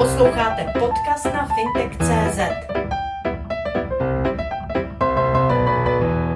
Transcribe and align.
Posloucháte 0.00 0.72
podcast 0.78 1.24
na 1.24 1.48
fintech.cz. 1.54 2.38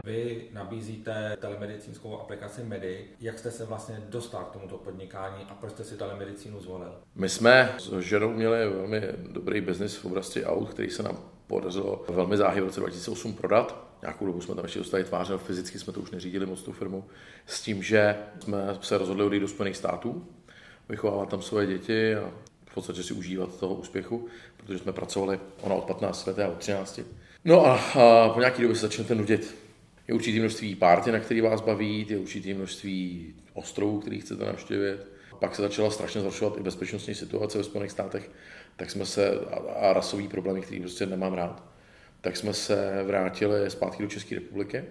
Vy 0.04 0.48
nabízíte 0.52 1.36
telemedicínskou 1.40 2.20
aplikaci 2.20 2.64
Medi. 2.64 3.04
Jak 3.20 3.38
jste 3.38 3.50
se 3.50 3.64
vlastně 3.64 4.02
dostal 4.08 4.44
k 4.44 4.52
tomuto 4.52 4.78
podnikání 4.78 5.44
a 5.48 5.54
proč 5.54 5.72
jste 5.72 5.84
si 5.84 5.96
telemedicínu 5.96 6.60
zvolil? 6.60 6.92
My 7.14 7.28
jsme 7.28 7.74
s 7.78 8.00
ženou 8.00 8.30
měli 8.30 8.68
velmi 8.68 9.02
dobrý 9.32 9.60
biznis 9.60 9.96
v 9.96 10.04
oblasti 10.04 10.44
aut, 10.44 10.70
který 10.70 10.90
se 10.90 11.02
nám 11.02 11.18
podařilo 11.46 12.04
velmi 12.08 12.36
záhy 12.36 12.60
v 12.60 12.64
roce 12.64 12.80
2008 12.80 13.32
prodat. 13.34 13.86
Nějakou 14.02 14.26
dobu 14.26 14.40
jsme 14.40 14.54
tam 14.54 14.64
ještě 14.64 14.78
dostali 14.78 15.04
tváře, 15.04 15.38
fyzicky 15.38 15.78
jsme 15.78 15.92
to 15.92 16.00
už 16.00 16.10
neřídili 16.10 16.46
moc 16.46 16.62
tu 16.62 16.72
firmu, 16.72 17.04
s 17.46 17.62
tím, 17.62 17.82
že 17.82 18.16
jsme 18.40 18.58
se 18.80 18.98
rozhodli 18.98 19.24
odejít 19.24 19.40
do 19.40 19.48
Spojených 19.48 19.76
států, 19.76 20.26
vychovávat 20.88 21.28
tam 21.28 21.42
svoje 21.42 21.66
děti 21.66 22.16
a 22.16 22.30
podstatě 22.74 23.02
si 23.02 23.14
užívat 23.14 23.58
toho 23.60 23.74
úspěchu, 23.74 24.28
protože 24.56 24.78
jsme 24.78 24.92
pracovali, 24.92 25.40
ona 25.60 25.74
od 25.74 25.84
15 25.84 26.26
let 26.26 26.38
a 26.38 26.48
od 26.48 26.58
13. 26.58 27.00
No 27.44 27.66
a, 27.66 27.74
a 27.74 28.28
po 28.28 28.40
nějaké 28.40 28.62
době 28.62 28.76
se 28.76 28.86
začnete 28.86 29.14
nudit. 29.14 29.54
Je 30.08 30.14
určitý 30.14 30.40
množství 30.40 30.74
párty, 30.74 31.12
na 31.12 31.20
který 31.20 31.40
vás 31.40 31.60
baví, 31.60 32.06
je 32.08 32.18
určitý 32.18 32.54
množství 32.54 33.34
ostrovů, 33.54 34.00
který 34.00 34.20
chcete 34.20 34.44
navštěvit. 34.44 35.06
Pak 35.40 35.56
se 35.56 35.62
začala 35.62 35.90
strašně 35.90 36.20
zhoršovat 36.20 36.58
i 36.58 36.62
bezpečnostní 36.62 37.14
situace 37.14 37.58
ve 37.58 37.64
Spojených 37.64 37.90
státech, 37.90 38.30
tak 38.76 38.90
jsme 38.90 39.06
se, 39.06 39.30
a, 39.30 39.56
a 39.56 39.92
rasový 39.92 40.28
problémy, 40.28 40.60
který 40.60 40.80
prostě 40.80 41.06
nemám 41.06 41.34
rád, 41.34 41.62
tak 42.20 42.36
jsme 42.36 42.54
se 42.54 43.02
vrátili 43.06 43.70
zpátky 43.70 44.02
do 44.02 44.08
České 44.08 44.34
republiky. 44.34 44.84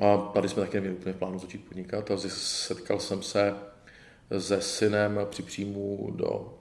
A 0.00 0.16
tady 0.16 0.48
jsme 0.48 0.62
taky 0.62 0.76
neměli 0.76 0.96
úplně 0.96 1.12
v 1.12 1.16
plánu 1.16 1.38
začít 1.38 1.68
podnikat 1.68 2.10
a 2.10 2.16
setkal 2.28 3.00
jsem 3.00 3.22
se 3.22 3.54
se 4.38 4.62
synem 4.62 5.20
při 5.30 5.42
příjmu 5.42 6.10
do 6.16 6.58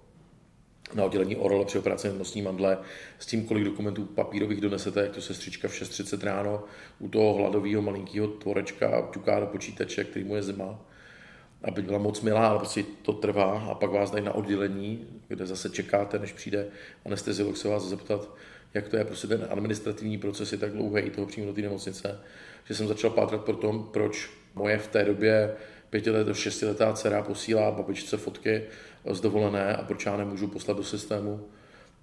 na 0.94 1.04
oddělení 1.04 1.36
Orle 1.36 1.66
při 1.66 1.80
operaci 1.80 2.12
nosní 2.18 2.42
mandle 2.42 2.78
s 3.20 3.26
tím, 3.26 3.46
kolik 3.46 3.64
dokumentů 3.64 4.06
papírových 4.06 4.62
donesete, 4.62 5.02
jak 5.02 5.12
to 5.12 5.22
sestřička 5.22 5.68
v 5.68 5.72
6.30 5.72 6.24
ráno 6.24 6.64
u 7.00 7.10
toho 7.10 7.34
hladového 7.34 7.82
malinkého 7.82 8.28
tvorečka 8.28 9.10
ťuká 9.14 9.40
do 9.40 9.46
počítače, 9.46 10.04
který 10.04 10.26
mu 10.26 10.36
je 10.36 10.44
zima. 10.44 10.80
Aby 11.64 11.82
byla 11.82 11.98
moc 11.98 12.22
milá, 12.22 12.48
ale 12.48 12.60
prostě 12.60 12.84
to 13.02 13.14
trvá 13.14 13.68
a 13.72 13.74
pak 13.74 13.92
vás 13.92 14.12
dají 14.12 14.26
na 14.26 14.36
oddělení, 14.36 15.08
kde 15.28 15.46
zase 15.46 15.70
čekáte, 15.70 16.20
než 16.20 16.32
přijde 16.32 16.68
anesteziolog 17.06 17.58
se 17.58 17.68
vás 17.68 17.84
zeptat, 17.84 18.30
jak 18.74 18.88
to 18.88 18.98
je, 18.98 19.06
prostě 19.06 19.28
ten 19.28 19.48
administrativní 19.50 20.18
proces 20.18 20.52
je 20.52 20.58
tak 20.58 20.72
dlouhý 20.72 21.10
toho 21.10 21.28
přímo 21.28 21.48
do 21.48 21.54
té 21.54 21.62
nemocnice, 21.62 22.20
že 22.66 22.76
jsem 22.76 22.88
začal 22.88 23.10
pátrat 23.10 23.44
pro 23.44 23.56
tom, 23.56 23.90
proč 23.94 24.30
moje 24.56 24.78
v 24.78 24.88
té 24.88 25.06
době 25.06 25.56
pětiletá, 25.90 26.34
šestiletá 26.34 26.94
dcera 26.94 27.24
posílá 27.24 27.72
babičce 27.72 28.18
fotky 28.18 28.64
z 29.14 29.22
dovolené 29.22 29.76
a 29.76 29.84
proč 29.84 30.06
já 30.06 30.18
nemůžu 30.18 30.48
poslat 30.48 30.78
do 30.78 30.84
systému 30.84 31.48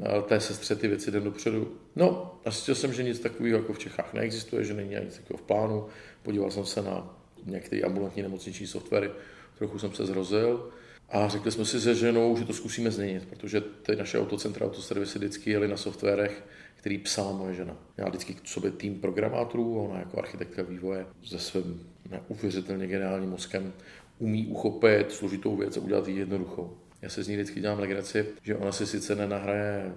eh, 0.00 0.22
té 0.22 0.41
sestře 0.41 0.77
ty 0.77 0.89
věci 0.89 1.11
den 1.11 1.25
dopředu. 1.25 1.72
No 1.97 2.34
zjistil 2.45 2.75
jsem, 2.75 2.92
že 2.92 3.03
nic 3.03 3.19
takového 3.19 3.58
jako 3.58 3.72
v 3.72 3.78
Čechách 3.78 4.14
neexistuje, 4.14 4.64
že 4.64 4.75
není 4.75 4.95
nic 5.05 5.17
takového 5.17 5.39
v 5.39 5.47
plánu. 5.47 5.86
Podíval 6.23 6.50
jsem 6.50 6.67
se 6.67 6.83
na 6.83 7.17
některé 7.47 7.83
ambulantní 7.83 8.23
nemocniční 8.23 8.67
softwary, 8.67 9.11
trochu 9.58 9.78
jsem 9.78 9.92
se 9.92 10.06
zrozil 10.06 10.70
a 11.08 11.28
řekli 11.28 11.53
jsme 11.53 11.64
si 11.64 11.80
se 11.80 11.95
ženou, 11.95 12.36
že 12.36 12.45
to 12.45 12.53
zkusíme 12.53 12.91
změnit, 12.91 13.28
protože 13.30 13.61
ty 13.61 13.97
naše 13.97 14.20
autocentra, 14.20 14.67
autoservisy 14.67 15.19
vždycky 15.19 15.50
jeli 15.50 15.69
na 15.69 15.77
softwarech, 15.77 16.45
který 16.77 16.98
psala 16.98 17.33
moje 17.33 17.55
žena. 17.55 17.77
Já 17.97 18.08
vždycky 18.08 18.34
k 18.34 18.48
sobě 18.48 18.70
tým 18.70 19.00
programátorů, 19.00 19.84
ona 19.84 19.98
jako 19.98 20.19
architektka 20.19 20.62
vývoje 20.62 21.06
se 21.25 21.39
svým 21.39 21.86
neuvěřitelně 22.11 22.86
geniálním 22.86 23.30
mozkem 23.30 23.73
umí 24.19 24.47
uchopit 24.47 25.12
složitou 25.12 25.56
věc 25.56 25.77
a 25.77 25.80
udělat 25.80 26.08
ji 26.08 26.19
jednoduchou. 26.19 26.77
Já 27.03 27.08
se 27.08 27.22
z 27.22 27.28
ní 27.28 27.34
vždycky 27.34 27.61
dělám 27.61 27.78
legraci, 27.78 28.27
že 28.42 28.56
ona 28.56 28.72
si 28.72 28.86
sice 28.86 29.14
nenahraje 29.14 29.92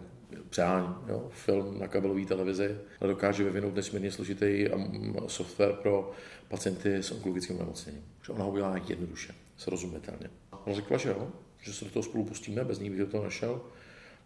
přání, 0.49 0.87
jo, 1.07 1.29
film 1.31 1.79
na 1.79 1.87
kabelové 1.87 2.25
televizi, 2.25 2.77
ale 3.01 3.09
dokáže 3.09 3.43
vyvinout 3.43 3.75
nesmírně 3.75 4.11
složitý 4.11 4.67
software 5.27 5.73
pro 5.73 6.11
pacienty 6.47 6.95
s 6.95 7.11
onkologickým 7.11 7.57
nemocněním. 7.57 8.03
Že 8.25 8.33
ona 8.33 8.43
ho 8.43 8.51
udělá 8.51 8.81
jednoduše, 8.87 9.33
srozumitelně. 9.57 10.29
Ona 10.65 10.75
řekla, 10.75 10.97
že 10.97 11.09
jo, 11.09 11.31
že 11.61 11.73
se 11.73 11.85
do 11.85 11.91
toho 11.91 12.03
spolu 12.03 12.25
pustíme, 12.25 12.63
bez 12.63 12.79
ní 12.79 12.89
bych 12.89 13.09
toho 13.09 13.23
našel. 13.23 13.61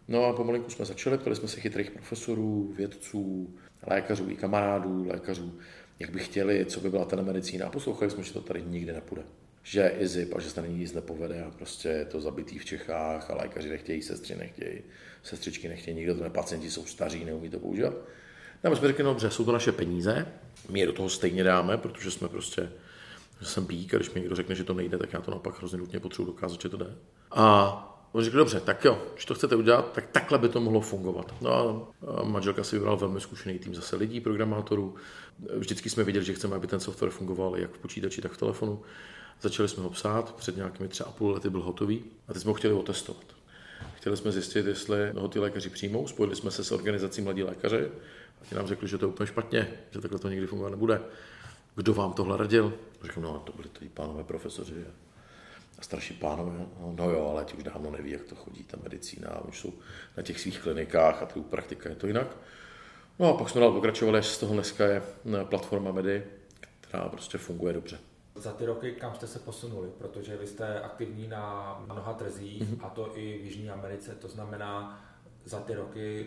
No 0.08 0.24
a 0.24 0.32
pomalinku 0.32 0.70
jsme 0.70 0.84
začali, 0.84 1.18
ptali 1.18 1.36
jsme 1.36 1.48
se 1.48 1.60
chytrých 1.60 1.90
profesorů, 1.90 2.74
vědců, 2.76 3.54
lékařů 3.86 4.30
i 4.30 4.36
kamarádů, 4.36 5.06
lékařů, 5.08 5.58
jak 5.98 6.10
by 6.10 6.18
chtěli, 6.18 6.64
co 6.64 6.80
by 6.80 6.90
byla 6.90 7.04
telemedicína. 7.04 7.66
A 7.66 7.70
poslouchali 7.70 8.10
jsme, 8.10 8.22
že 8.22 8.32
to 8.32 8.40
tady 8.40 8.62
nikdy 8.62 8.92
nepůjde. 8.92 9.22
Že 9.62 9.80
je 9.80 9.90
IZIP 9.90 10.34
a 10.34 10.40
že 10.40 10.48
se 10.48 10.54
tady 10.54 10.68
nic 10.68 10.92
nepovede 10.92 11.44
a 11.44 11.50
prostě 11.50 11.88
je 11.88 12.04
to 12.04 12.20
zabitý 12.20 12.58
v 12.58 12.64
Čechách 12.64 13.30
a 13.30 13.34
lékaři 13.34 13.68
nechtějí, 13.68 14.02
sestry 14.02 14.36
nechtějí, 14.36 14.80
sestřičky 15.22 15.68
nechtějí, 15.68 15.96
nikdo 15.96 16.14
to 16.14 16.22
ne, 16.22 16.30
pacienti 16.30 16.70
jsou 16.70 16.86
staří, 16.86 17.24
neumí 17.24 17.50
to 17.50 17.58
používat. 17.58 17.94
No 18.64 18.70
my 18.70 18.76
jsme 18.76 18.88
řekli, 18.88 19.04
no 19.04 19.10
dobře, 19.10 19.30
jsou 19.30 19.44
to 19.44 19.52
naše 19.52 19.72
peníze, 19.72 20.26
my 20.68 20.80
je 20.80 20.86
do 20.86 20.92
toho 20.92 21.08
stejně 21.08 21.44
dáme, 21.44 21.78
protože 21.78 22.10
jsme 22.10 22.28
prostě, 22.28 22.72
že 23.40 23.46
jsem 23.46 23.66
pík 23.66 23.94
a 23.94 23.96
když 23.96 24.10
mi 24.10 24.20
někdo 24.20 24.36
řekne, 24.36 24.54
že 24.54 24.64
to 24.64 24.74
nejde, 24.74 24.98
tak 24.98 25.12
já 25.12 25.20
to 25.20 25.30
naopak 25.30 25.58
hrozně 25.58 25.78
nutně 25.78 26.00
potřebuji 26.00 26.26
dokázat, 26.26 26.62
že 26.62 26.68
to 26.68 26.76
jde. 26.76 26.94
A 27.30 27.86
On 28.12 28.24
řekl, 28.24 28.36
dobře, 28.36 28.60
tak 28.60 28.84
jo, 28.84 29.02
když 29.12 29.24
to 29.24 29.34
chcete 29.34 29.56
udělat, 29.56 29.92
tak 29.92 30.06
takhle 30.06 30.38
by 30.38 30.48
to 30.48 30.60
mohlo 30.60 30.80
fungovat. 30.80 31.34
No 31.40 31.52
a 32.06 32.22
manželka 32.22 32.64
si 32.64 32.76
vybral 32.76 32.96
velmi 32.96 33.20
zkušený 33.20 33.58
tým 33.58 33.74
zase 33.74 33.96
lidí, 33.96 34.20
programátorů. 34.20 34.94
Vždycky 35.56 35.90
jsme 35.90 36.04
viděli, 36.04 36.24
že 36.24 36.34
chceme, 36.34 36.56
aby 36.56 36.66
ten 36.66 36.80
software 36.80 37.10
fungoval 37.10 37.56
jak 37.56 37.70
v 37.70 37.78
počítači, 37.78 38.22
tak 38.22 38.32
v 38.32 38.36
telefonu. 38.36 38.82
Začali 39.42 39.68
jsme 39.68 39.82
ho 39.82 39.90
psát, 39.90 40.34
před 40.34 40.56
nějakými 40.56 40.88
třeba 40.88 41.10
a 41.10 41.12
půl 41.12 41.30
lety 41.30 41.50
byl 41.50 41.60
hotový 41.60 42.04
a 42.28 42.32
teď 42.32 42.42
jsme 42.42 42.48
ho 42.48 42.54
chtěli 42.54 42.74
otestovat. 42.74 43.24
Chtěli 43.94 44.16
jsme 44.16 44.32
zjistit, 44.32 44.66
jestli 44.66 45.10
ho 45.10 45.28
ty 45.28 45.38
lékaři 45.38 45.70
přijmou, 45.70 46.06
spojili 46.06 46.36
jsme 46.36 46.50
se 46.50 46.64
s 46.64 46.72
organizací 46.72 47.22
Mladí 47.22 47.42
lékaři 47.42 47.88
a 48.42 48.44
ti 48.48 48.54
nám 48.54 48.66
řekli, 48.66 48.88
že 48.88 48.98
to 48.98 49.06
je 49.06 49.12
úplně 49.12 49.26
špatně, 49.26 49.68
že 49.90 50.00
takhle 50.00 50.18
to 50.18 50.28
nikdy 50.28 50.46
fungovat 50.46 50.70
nebude. 50.70 51.00
Kdo 51.76 51.94
vám 51.94 52.12
tohle 52.12 52.36
radil? 52.36 52.74
Řekl, 53.02 53.20
no 53.20 53.42
to 53.46 53.52
byli 53.52 53.68
ty 53.68 53.88
pánové 53.88 54.24
profesoři 54.24 54.84
a 55.78 55.82
starší 55.82 56.14
pánové, 56.14 56.52
no, 56.58 56.94
no 56.96 57.10
jo, 57.10 57.28
ale 57.30 57.44
ti 57.44 57.56
už 57.56 57.62
dávno 57.62 57.90
neví, 57.90 58.10
jak 58.10 58.24
to 58.24 58.34
chodí, 58.34 58.64
ta 58.64 58.76
medicína, 58.82 59.40
už 59.48 59.60
jsou 59.60 59.72
na 60.16 60.22
těch 60.22 60.40
svých 60.40 60.60
klinikách 60.60 61.22
a 61.22 61.26
tu 61.26 61.42
praktika 61.42 61.88
je 61.88 61.94
to 61.94 62.06
jinak. 62.06 62.36
No 63.18 63.34
a 63.34 63.38
pak 63.38 63.48
jsme 63.50 63.60
dál 63.60 63.72
pokračovali, 63.72 64.18
až 64.18 64.26
z 64.26 64.38
toho 64.38 64.54
dneska 64.54 64.86
je 64.86 65.02
eh, 65.40 65.44
platforma 65.44 65.92
Medy, 65.92 66.24
která 66.80 67.08
prostě 67.08 67.38
funguje 67.38 67.72
dobře. 67.72 67.98
Za 68.40 68.52
ty 68.52 68.66
roky, 68.66 68.92
kam 68.92 69.14
jste 69.14 69.26
se 69.26 69.38
posunuli? 69.38 69.88
Protože 69.98 70.36
vy 70.36 70.46
jste 70.46 70.80
aktivní 70.80 71.28
na 71.28 71.76
mnoha 71.84 72.12
trzích, 72.12 72.62
mm-hmm. 72.62 72.86
a 72.86 72.88
to 72.88 73.18
i 73.18 73.38
v 73.38 73.44
Jižní 73.44 73.70
Americe, 73.70 74.14
to 74.14 74.28
znamená, 74.28 75.02
za 75.44 75.60
ty 75.60 75.74
roky 75.74 76.26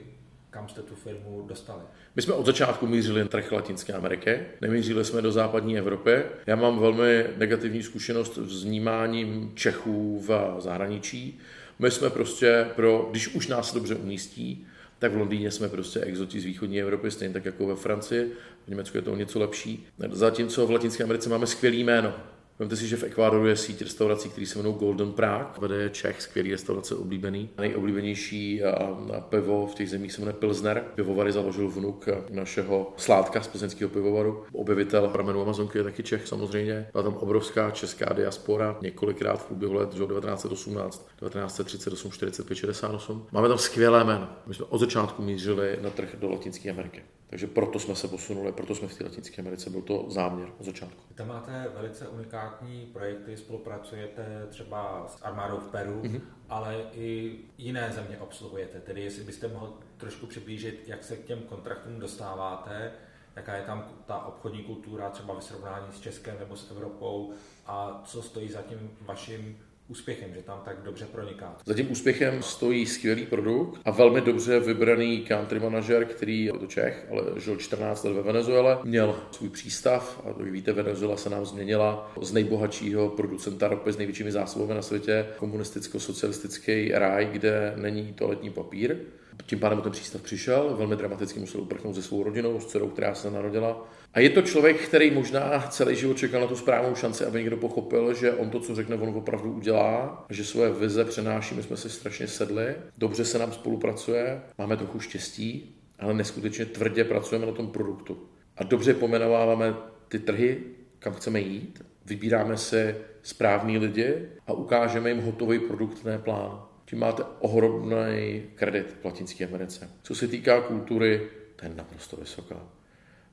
kam 0.54 0.70
jste 0.70 0.82
tu 0.82 0.96
firmu 0.96 1.46
dostali? 1.48 1.82
My 2.16 2.22
jsme 2.22 2.34
od 2.34 2.46
začátku 2.46 2.88
mířili 2.88 3.22
na 3.22 3.28
trh 3.28 3.52
Latinské 3.52 3.94
Ameriky, 3.94 4.40
nemířili 4.62 5.06
jsme 5.06 5.22
do 5.22 5.32
západní 5.32 5.78
Evropy. 5.78 6.24
Já 6.48 6.56
mám 6.56 6.80
velmi 6.80 7.26
negativní 7.38 7.84
zkušenost 7.84 8.38
s 8.38 8.64
vnímáním 8.64 9.52
Čechů 9.56 10.20
v 10.28 10.56
zahraničí. 10.58 11.40
My 11.80 11.92
jsme 11.92 12.10
prostě 12.10 12.68
pro, 12.76 13.08
když 13.12 13.28
už 13.28 13.48
nás 13.48 13.74
dobře 13.74 13.96
umístí, 13.96 14.68
tak 15.04 15.14
v 15.14 15.18
Londýně 15.18 15.52
jsme 15.52 15.70
prostě 15.70 16.00
exoti 16.00 16.40
z 16.40 16.46
východní 16.46 16.82
Evropy, 16.82 17.12
stejně 17.12 17.34
tak 17.34 17.46
jako 17.46 17.68
ve 17.68 17.76
Francii. 17.76 18.32
V 18.66 18.68
Německu 18.68 18.98
je 18.98 19.02
to 19.02 19.16
něco 19.16 19.40
lepší. 19.40 19.88
Zatímco 20.12 20.68
v 20.68 20.72
Latinské 20.72 21.04
Americe 21.04 21.30
máme 21.30 21.48
skvělý 21.48 21.84
jméno. 21.84 22.14
Vemte 22.60 22.76
si, 22.76 22.88
že 22.88 22.98
v 22.98 23.04
Ekvádoru 23.04 23.48
je 23.48 23.56
síť 23.56 23.82
restaurací, 23.82 24.30
který 24.30 24.46
se 24.46 24.60
jmenují 24.60 24.76
Golden 24.76 25.12
Prague. 25.12 25.48
Vede 25.62 25.76
je 25.76 25.90
Čech, 25.90 26.22
skvělý 26.22 26.52
restaurace 26.52 26.96
oblíbený. 26.96 27.50
Nejoblíbenější 27.58 28.64
a, 28.64 28.98
pivo 29.30 29.68
v 29.68 29.76
těch 29.76 29.90
zemích 29.90 30.14
se 30.14 30.22
jmenuje 30.22 30.34
Pilsner. 30.34 30.84
Pivovary 30.96 31.32
založil 31.32 31.70
vnuk 31.70 32.10
našeho 32.30 32.94
sládka 32.98 33.42
z 33.42 33.48
plzeňského 33.48 33.90
pivovaru. 33.90 34.44
Objevitel 34.52 35.08
pramenu 35.08 35.42
Amazonky 35.42 35.78
je 35.78 35.84
taky 35.84 36.04
Čech 36.04 36.28
samozřejmě. 36.28 36.88
Byla 36.92 37.04
tam 37.04 37.14
obrovská 37.14 37.72
česká 37.72 38.14
diaspora 38.14 38.78
několikrát 38.82 39.38
v 39.38 39.46
průběhu 39.46 39.74
let, 39.74 39.90
1918, 39.90 41.08
1938, 41.20 42.12
45, 42.12 42.56
68. 42.56 43.28
Máme 43.32 43.48
tam 43.48 43.58
skvělé 43.58 44.04
jméno. 44.04 44.30
My 44.48 44.54
jsme 44.54 44.66
od 44.66 44.78
začátku 44.78 45.22
mířili 45.22 45.78
na 45.82 45.90
trh 45.90 46.10
do 46.20 46.30
Latinské 46.30 46.70
Ameriky. 46.70 47.02
Takže 47.34 47.48
proto 47.48 47.80
jsme 47.80 47.96
se 47.96 48.08
posunuli, 48.08 48.52
proto 48.52 48.76
jsme 48.76 48.88
v 48.88 48.98
té 48.98 49.04
Latinské 49.04 49.42
Americe, 49.42 49.70
byl 49.70 49.82
to 49.82 50.06
záměr 50.10 50.50
od 50.60 50.66
začátku. 50.66 51.14
Tam 51.16 51.28
máte 51.28 51.72
velice 51.76 52.08
unikátní 52.08 52.86
projekty, 52.94 53.38
spolupracujete 53.38 54.48
třeba 54.50 55.08
s 55.08 55.22
armádou 55.22 55.58
v 55.58 55.68
Peru, 55.68 56.02
mm-hmm. 56.02 56.22
ale 56.50 56.86
i 56.94 57.40
jiné 57.58 57.92
země 57.92 58.18
obsluhujete. 58.18 58.80
Tedy 58.80 59.02
jestli 59.02 59.24
byste 59.24 59.48
mohl 59.48 59.74
trošku 59.98 60.26
přiblížit, 60.26 60.84
jak 60.88 61.04
se 61.04 61.18
k 61.18 61.26
těm 61.26 61.40
kontraktům 61.40 62.00
dostáváte, 62.00 62.92
jaká 63.36 63.56
je 63.56 63.64
tam 63.64 63.90
ta 64.06 64.26
obchodní 64.26 64.64
kultura 64.64 65.10
třeba 65.10 65.34
ve 65.34 65.42
srovnání 65.42 65.88
s 65.94 66.00
Českem 66.00 66.40
nebo 66.40 66.56
s 66.56 66.72
Evropou 66.72 67.34
a 67.66 68.02
co 68.06 68.22
stojí 68.22 68.50
za 68.50 68.62
tím 68.62 68.92
vaším 69.02 69.58
úspěchem, 69.94 70.34
že 70.34 70.42
tam 70.42 70.62
tak 70.66 70.82
dobře 70.84 71.06
proniká? 71.06 71.58
Za 71.66 71.74
tím 71.74 71.92
úspěchem 71.92 72.44
stojí 72.44 72.86
skvělý 72.86 73.26
produkt 73.26 73.82
a 73.86 73.92
velmi 73.92 74.22
dobře 74.22 74.60
vybraný 74.60 75.22
country 75.22 75.60
manažer, 75.60 76.06
který 76.06 76.46
je 76.46 76.54
to 76.54 76.68
Čech, 76.68 77.08
ale 77.12 77.24
žil 77.42 77.56
14 77.58 78.04
let 78.04 78.14
ve 78.14 78.22
Venezuele, 78.22 78.78
měl 78.84 79.20
svůj 79.32 79.50
přístav 79.50 80.22
a 80.26 80.28
jak 80.28 80.52
víte, 80.52 80.74
Venezuela 80.74 81.18
se 81.18 81.30
nám 81.30 81.46
změnila 81.46 82.12
z 82.22 82.34
nejbohatšího 82.34 83.10
producenta 83.10 83.68
ropy 83.68 83.92
s 83.92 83.98
největšími 83.98 84.32
zásobami 84.32 84.74
na 84.74 84.82
světě, 84.82 85.26
komunisticko-socialistický 85.38 86.92
ráj, 86.94 87.26
kde 87.32 87.74
není 87.76 88.14
toaletní 88.14 88.50
papír. 88.50 88.98
Tím 89.46 89.60
pádem 89.60 89.82
ten 89.82 89.92
přístav 89.92 90.22
přišel, 90.22 90.76
velmi 90.78 90.96
dramaticky 90.96 91.40
musel 91.40 91.62
uprchnout 91.62 91.96
se 91.96 92.02
svou 92.02 92.24
rodinou, 92.24 92.60
s 92.60 92.66
dcerou, 92.66 92.90
která 92.90 93.16
se 93.16 93.32
narodila. 93.32 93.90
A 94.14 94.20
je 94.20 94.30
to 94.30 94.42
člověk, 94.42 94.88
který 94.88 95.12
možná 95.12 95.68
celý 95.70 95.96
život 95.96 96.18
čekal 96.18 96.42
na 96.42 96.48
tu 96.48 96.56
správnou 96.56 96.96
šanci, 96.96 97.26
aby 97.26 97.40
někdo 97.40 97.58
pochopil, 97.58 98.14
že 98.14 98.34
on 98.34 98.50
to, 98.50 98.60
co 98.60 98.76
řekne, 98.76 98.96
on 98.96 99.10
opravdu 99.10 99.52
udělá, 99.52 100.26
že 100.30 100.46
svoje 100.46 100.72
vize 100.72 101.06
přenáší, 101.06 101.56
my 101.56 101.64
jsme 101.64 101.78
si 101.78 101.90
strašně 101.90 102.28
sedli, 102.28 102.76
dobře 102.98 103.26
se 103.26 103.40
nám 103.40 103.52
spolupracuje, 103.52 104.42
máme 104.58 104.78
trochu 104.78 105.00
štěstí, 105.00 105.76
ale 106.00 106.14
neskutečně 106.14 106.66
tvrdě 106.66 107.04
pracujeme 107.04 107.46
na 107.46 107.52
tom 107.52 107.68
produktu. 107.68 108.18
A 108.58 108.64
dobře 108.64 108.94
pomenováváme 108.94 109.74
ty 110.08 110.20
trhy, 110.20 110.58
kam 111.00 111.14
chceme 111.14 111.40
jít, 111.40 111.84
vybíráme 112.06 112.58
si 112.58 112.96
správní 113.24 113.78
lidi 113.78 114.16
a 114.48 114.54
ukážeme 114.54 115.10
jim 115.10 115.22
hotový 115.22 115.60
produkt, 115.60 116.06
ne 116.06 116.18
plán 116.18 116.73
tím 116.94 117.00
máte 117.00 117.24
ohromný 117.40 118.44
kredit 118.56 118.98
v 119.02 119.06
Latinské 119.06 119.46
Americe. 119.46 119.90
Co 120.04 120.16
se 120.16 120.28
týká 120.28 120.62
kultury, 120.62 121.30
to 121.56 121.66
je 121.66 121.72
naprosto 121.76 122.18
vysoká. 122.18 122.68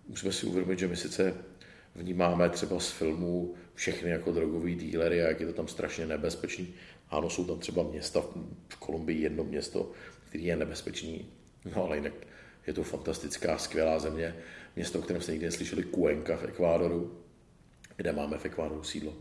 Musíme 0.09 0.33
si 0.33 0.47
uvědomit, 0.47 0.79
že 0.79 0.89
my 0.89 0.97
sice 0.97 1.35
vnímáme 1.95 2.49
třeba 2.49 2.81
z 2.81 2.91
filmů 2.91 3.55
všechny 3.75 4.11
jako 4.11 4.33
drogový 4.33 4.75
dílery 4.75 5.23
a 5.23 5.29
jak 5.29 5.41
je 5.41 5.47
to 5.47 5.53
tam 5.53 5.69
strašně 5.69 6.07
nebezpečný. 6.07 6.75
Ano, 7.11 7.31
jsou 7.31 7.45
tam 7.45 7.59
třeba 7.59 7.83
města, 7.83 8.23
v 8.69 8.77
Kolumbii 8.77 9.23
jedno 9.23 9.45
město, 9.45 9.93
který 10.29 10.45
je 10.45 10.57
nebezpečný, 10.57 11.27
no 11.75 11.85
ale 11.85 11.97
jinak 11.97 12.13
je 12.67 12.73
to 12.73 12.83
fantastická, 12.83 13.59
skvělá 13.59 13.99
země. 13.99 14.37
Město, 14.77 14.99
o 14.99 15.03
kterém 15.03 15.23
jste 15.23 15.33
nikdy 15.33 15.47
neslyšeli, 15.47 15.85
Cuenca 15.85 16.37
v 16.37 16.45
Ekvádoru, 16.45 17.21
kde 17.97 18.13
máme 18.13 18.39
v 18.39 18.45
Ekvádoru 18.45 18.83
sídlo. 18.83 19.15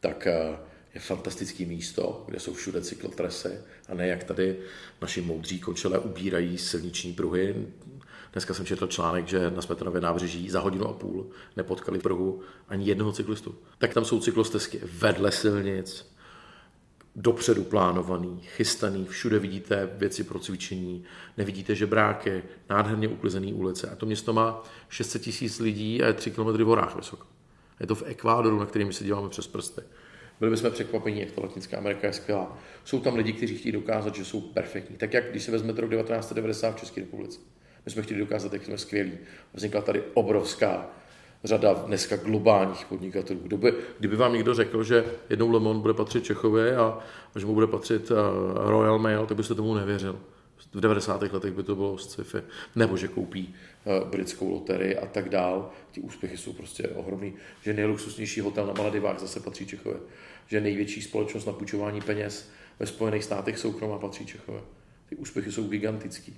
Tak 0.00 0.26
eh, 0.26 0.58
je 0.94 1.00
fantastické 1.00 1.64
místo, 1.64 2.24
kde 2.26 2.40
jsou 2.40 2.54
všude 2.54 2.80
cyklotresy 2.80 3.58
a 3.88 3.94
ne 3.94 4.08
jak 4.08 4.24
tady 4.24 4.56
naši 5.02 5.20
moudří 5.20 5.60
kočele 5.60 5.98
ubírají 5.98 6.58
silniční 6.58 7.12
pruhy. 7.12 7.66
Dneska 8.32 8.54
jsem 8.54 8.66
četl 8.66 8.86
článek, 8.86 9.28
že 9.28 9.50
na 9.50 9.62
Smetanově 9.62 10.00
nábřeží 10.00 10.50
za 10.50 10.60
hodinu 10.60 10.86
a 10.86 10.92
půl 10.92 11.30
nepotkali 11.56 11.98
pruhu 11.98 12.40
ani 12.68 12.86
jednoho 12.86 13.12
cyklistu. 13.12 13.54
Tak 13.78 13.94
tam 13.94 14.04
jsou 14.04 14.20
cyklostezky 14.20 14.80
vedle 14.84 15.32
silnic, 15.32 16.06
dopředu 17.16 17.64
plánovaný, 17.64 18.40
chystaný, 18.56 19.06
všude 19.06 19.38
vidíte 19.38 19.90
věci 19.92 20.24
pro 20.24 20.38
cvičení, 20.38 21.04
nevidíte 21.36 21.74
žebráky, 21.74 22.42
nádherně 22.70 23.08
uklizený 23.08 23.54
ulice. 23.54 23.90
A 23.90 23.96
to 23.96 24.06
město 24.06 24.32
má 24.32 24.62
600 24.88 25.22
tisíc 25.22 25.58
lidí 25.58 26.02
a 26.02 26.06
je 26.06 26.12
3 26.12 26.30
km 26.30 26.46
v 26.46 26.66
horách 26.66 26.96
vysoko. 26.96 27.26
Je 27.80 27.86
to 27.86 27.94
v 27.94 28.02
Ekvádoru, 28.06 28.58
na 28.58 28.66
kterým 28.66 28.92
se 28.92 29.04
díváme 29.04 29.28
přes 29.28 29.46
prsty. 29.46 29.80
Byli 30.40 30.50
bychom 30.50 30.70
překvapení, 30.70 31.20
jak 31.20 31.32
to 31.32 31.40
Latinská 31.40 31.76
Amerika 31.78 32.06
je 32.06 32.12
skvělá. 32.12 32.58
Jsou 32.84 33.00
tam 33.00 33.16
lidi, 33.16 33.32
kteří 33.32 33.56
chtějí 33.56 33.72
dokázat, 33.72 34.14
že 34.14 34.24
jsou 34.24 34.40
perfektní. 34.40 34.96
Tak 34.96 35.14
jak 35.14 35.30
když 35.30 35.42
si 35.42 35.50
vezmete 35.50 35.80
rok 35.80 35.90
1990 35.90 36.76
v 36.76 36.80
České 36.80 37.00
republice. 37.00 37.40
My 37.84 37.90
jsme 37.90 38.02
chtěli 38.02 38.20
dokázat, 38.20 38.52
jak 38.52 38.64
jsme 38.64 38.78
skvělí. 38.78 39.12
Vznikla 39.54 39.80
tady 39.80 40.02
obrovská 40.14 40.90
řada 41.44 41.72
dneska 41.72 42.16
globálních 42.16 42.86
podnikatelů. 42.86 43.40
Kdyby, 43.42 43.74
kdyby 43.98 44.16
vám 44.16 44.32
někdo 44.32 44.54
řekl, 44.54 44.84
že 44.84 45.04
jednou 45.30 45.50
Le 45.50 45.60
Monde 45.60 45.82
bude 45.82 45.94
patřit 45.94 46.24
Čechovi 46.24 46.74
a, 46.74 46.98
a 47.34 47.38
že 47.38 47.46
mu 47.46 47.54
bude 47.54 47.66
patřit 47.66 48.10
uh, 48.10 48.16
Royal 48.54 48.98
Mail, 48.98 49.26
tak 49.26 49.36
byste 49.36 49.54
tomu 49.54 49.74
nevěřil. 49.74 50.18
V 50.74 50.80
90. 50.80 51.22
letech 51.22 51.52
by 51.52 51.62
to 51.62 51.76
bylo 51.76 51.98
sci-fi. 51.98 52.38
Nebo 52.76 52.96
že 52.96 53.08
koupí 53.08 53.54
uh, 53.84 54.08
britskou 54.08 54.50
loterii 54.50 54.96
a 54.96 55.06
tak 55.06 55.28
dál. 55.28 55.70
Ty 55.92 56.00
úspěchy 56.00 56.36
jsou 56.36 56.52
prostě 56.52 56.88
ohromný. 56.88 57.34
Že 57.62 57.72
nejluxusnější 57.72 58.40
hotel 58.40 58.66
na 58.66 58.72
Maledivách 58.72 59.18
zase 59.18 59.40
patří 59.40 59.66
Čechové. 59.66 59.96
Že 60.46 60.60
největší 60.60 61.02
společnost 61.02 61.46
na 61.46 61.52
půjčování 61.52 62.00
peněz 62.00 62.50
ve 62.78 62.86
Spojených 62.86 63.24
státech 63.24 63.58
soukromá 63.58 63.98
patří 63.98 64.26
Čechové. 64.26 64.60
Ty 65.08 65.16
úspěchy 65.16 65.52
jsou 65.52 65.68
gigantický. 65.68 66.36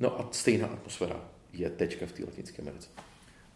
No 0.00 0.20
a 0.20 0.28
stejná 0.32 0.66
atmosféra 0.66 1.28
je 1.52 1.70
teďka 1.70 2.06
v 2.06 2.12
té 2.12 2.24
Latinské 2.24 2.62
Americe. 2.62 2.88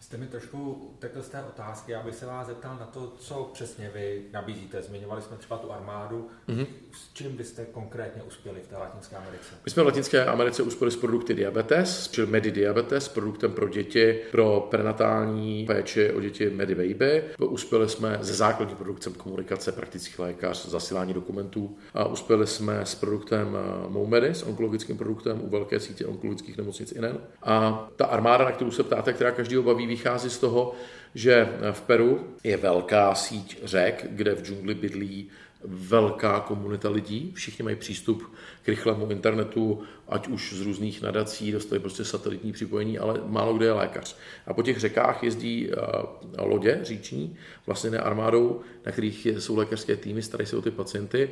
Jste 0.00 0.17
mi 0.17 0.27
trošku 0.27 0.73
utekl 0.95 1.23
z 1.23 1.29
té 1.29 1.43
otázky, 1.43 1.95
abych 1.95 2.15
se 2.15 2.27
vás 2.27 2.47
zeptal 2.47 2.77
na 2.81 2.87
to, 2.87 3.12
co 3.19 3.50
přesně 3.53 3.91
vy 3.95 4.23
nabízíte. 4.33 4.83
Zmiňovali 4.83 5.23
jsme 5.23 5.37
třeba 5.37 5.59
tu 5.59 5.73
armádu. 5.73 6.29
Mm-hmm. 6.49 6.67
S 6.93 7.15
čím 7.15 7.37
byste 7.37 7.65
konkrétně 7.65 8.23
uspěli 8.23 8.61
v 8.61 8.69
té 8.69 8.77
Latinské 8.77 9.17
Americe? 9.17 9.55
My 9.65 9.71
jsme 9.71 9.83
v 9.83 9.87
Latinské 9.87 10.25
Americe 10.25 10.62
uspěli 10.62 10.91
s 10.91 10.97
produkty 10.97 11.35
diabetes, 11.35 12.09
čili 12.11 12.27
Medidiabetes, 12.27 13.05
s 13.05 13.09
produktem 13.09 13.53
pro 13.53 13.69
děti, 13.69 14.21
pro 14.31 14.67
prenatální 14.71 15.67
péči 15.67 16.12
o 16.12 16.21
děti 16.21 16.50
Medibaby. 16.50 17.25
Uspěli 17.39 17.89
jsme 17.89 18.19
se 18.23 18.35
základní 18.35 18.75
produktem 18.75 19.12
komunikace, 19.12 19.73
praktický 19.73 20.23
lékař, 20.23 20.67
zasílání 20.67 21.15
dokumentů. 21.15 21.77
A 21.95 22.05
uspěli 22.05 22.47
jsme 22.47 22.81
s 22.81 22.95
produktem 22.95 23.56
eh, 23.56 23.89
Moumedy, 23.89 24.29
s 24.29 24.43
onkologickým 24.43 24.99
produktem 24.99 25.41
u 25.45 25.49
velké 25.49 25.81
sítě 25.81 26.06
onkologických 26.06 26.56
nemocnic 26.56 26.93
INEN. 26.93 27.19
A 27.43 27.89
ta 27.97 28.06
armáda, 28.06 28.45
na 28.45 28.53
kterou 28.53 28.71
se 28.71 28.83
ptáte, 28.83 29.12
která 29.12 29.31
každý 29.31 29.56
baví, 29.56 29.88
vychází 29.88 30.31
z 30.31 30.38
toho, 30.38 30.75
že 31.14 31.49
v 31.73 31.81
Peru 31.82 32.26
je 32.44 32.56
velká 32.56 33.14
síť 33.14 33.58
řek, 33.64 34.06
kde 34.11 34.35
v 34.35 34.43
džungli 34.43 34.75
bydlí 34.75 35.29
velká 35.64 36.40
komunita 36.40 36.90
lidí, 36.90 37.32
všichni 37.35 37.62
mají 37.62 37.76
přístup 37.76 38.35
k 38.62 38.69
rychlému 38.69 39.11
internetu, 39.11 39.82
ať 40.08 40.29
už 40.29 40.52
z 40.52 40.61
různých 40.61 41.02
nadací, 41.02 41.52
dostali 41.52 41.81
prostě 41.81 42.05
satelitní 42.05 42.52
připojení, 42.52 42.99
ale 42.99 43.20
málo 43.26 43.55
kde 43.55 43.67
je 43.67 43.73
lékař. 43.73 44.17
A 44.46 44.55
po 44.55 44.62
těch 44.62 44.79
řekách 44.79 45.23
jezdí 45.23 45.69
uh, 45.69 46.46
lodě 46.46 46.79
říční, 46.82 47.37
vlastně 47.67 47.90
ne 47.90 47.99
armádou, 47.99 48.61
na 48.87 48.93
kterých 48.93 49.26
jsou 49.26 49.56
lékařské 49.56 49.96
týmy, 49.96 50.23
starají 50.23 50.46
se 50.46 50.56
o 50.56 50.62
ty 50.62 50.70
pacienty 50.70 51.31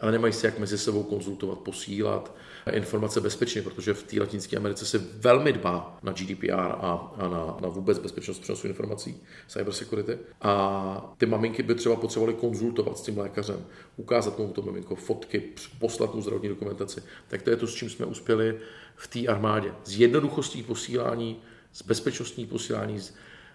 ale 0.00 0.12
nemají 0.12 0.32
se 0.32 0.46
jak 0.46 0.58
mezi 0.58 0.78
sebou 0.78 1.02
konzultovat, 1.02 1.58
posílat 1.58 2.34
informace 2.72 3.20
bezpečně, 3.20 3.62
protože 3.62 3.94
v 3.94 4.02
té 4.02 4.20
Latinské 4.20 4.56
Americe 4.56 4.86
se 4.86 4.98
velmi 4.98 5.52
dbá 5.52 5.98
na 6.02 6.12
GDPR 6.12 6.52
a, 6.52 7.12
a 7.16 7.28
na, 7.28 7.56
na 7.60 7.68
vůbec 7.68 7.98
bezpečnost 7.98 8.38
přenosu 8.38 8.66
informací, 8.66 9.20
cyber 9.48 9.72
security. 9.72 10.18
A 10.40 11.14
ty 11.18 11.26
maminky 11.26 11.62
by 11.62 11.74
třeba 11.74 11.96
potřebovaly 11.96 12.34
konzultovat 12.34 12.98
s 12.98 13.02
tím 13.02 13.18
lékařem, 13.18 13.64
ukázat 13.96 14.38
mu 14.38 14.48
to 14.48 14.62
maminko, 14.62 14.94
fotky, 14.94 15.42
poslat 15.78 16.14
mu 16.14 16.22
zdravotní 16.22 16.48
dokumentaci. 16.48 17.02
Tak 17.28 17.42
to 17.42 17.50
je 17.50 17.56
to, 17.56 17.66
s 17.66 17.74
čím 17.74 17.90
jsme 17.90 18.06
uspěli 18.06 18.58
v 18.96 19.08
té 19.08 19.26
armádě. 19.26 19.72
Z 19.84 20.00
jednoduchostí 20.00 20.62
posílání, 20.62 21.36
z 21.72 21.82
bezpečnostní 21.82 22.46
posílání, 22.46 23.00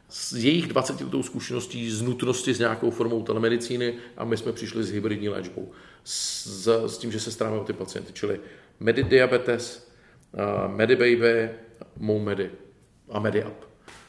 s 0.10 0.34
jejich 0.34 0.68
20 0.68 1.02
letou 1.02 1.24
zkušeností, 1.24 1.92
z 1.92 2.02
nutnosti 2.02 2.54
s 2.54 2.60
nějakou 2.60 2.92
formou 2.92 3.24
telemedicíny 3.24 3.94
a 4.18 4.26
my 4.26 4.38
jsme 4.38 4.52
přišli 4.52 4.84
s 4.84 4.92
hybridní 4.92 5.30
léčbou 5.30 5.72
s, 6.04 6.88
s 6.88 6.98
tím, 6.98 7.12
že 7.12 7.20
se 7.20 7.32
staráme 7.32 7.58
o 7.58 7.64
ty 7.64 7.74
pacienty, 7.74 8.14
čili 8.14 8.40
Medidiabetes, 8.80 9.90
uh, 10.34 10.76
Medibaby, 10.76 11.50
Medi 12.00 12.52
a 13.10 13.20
MediUp. 13.20 13.66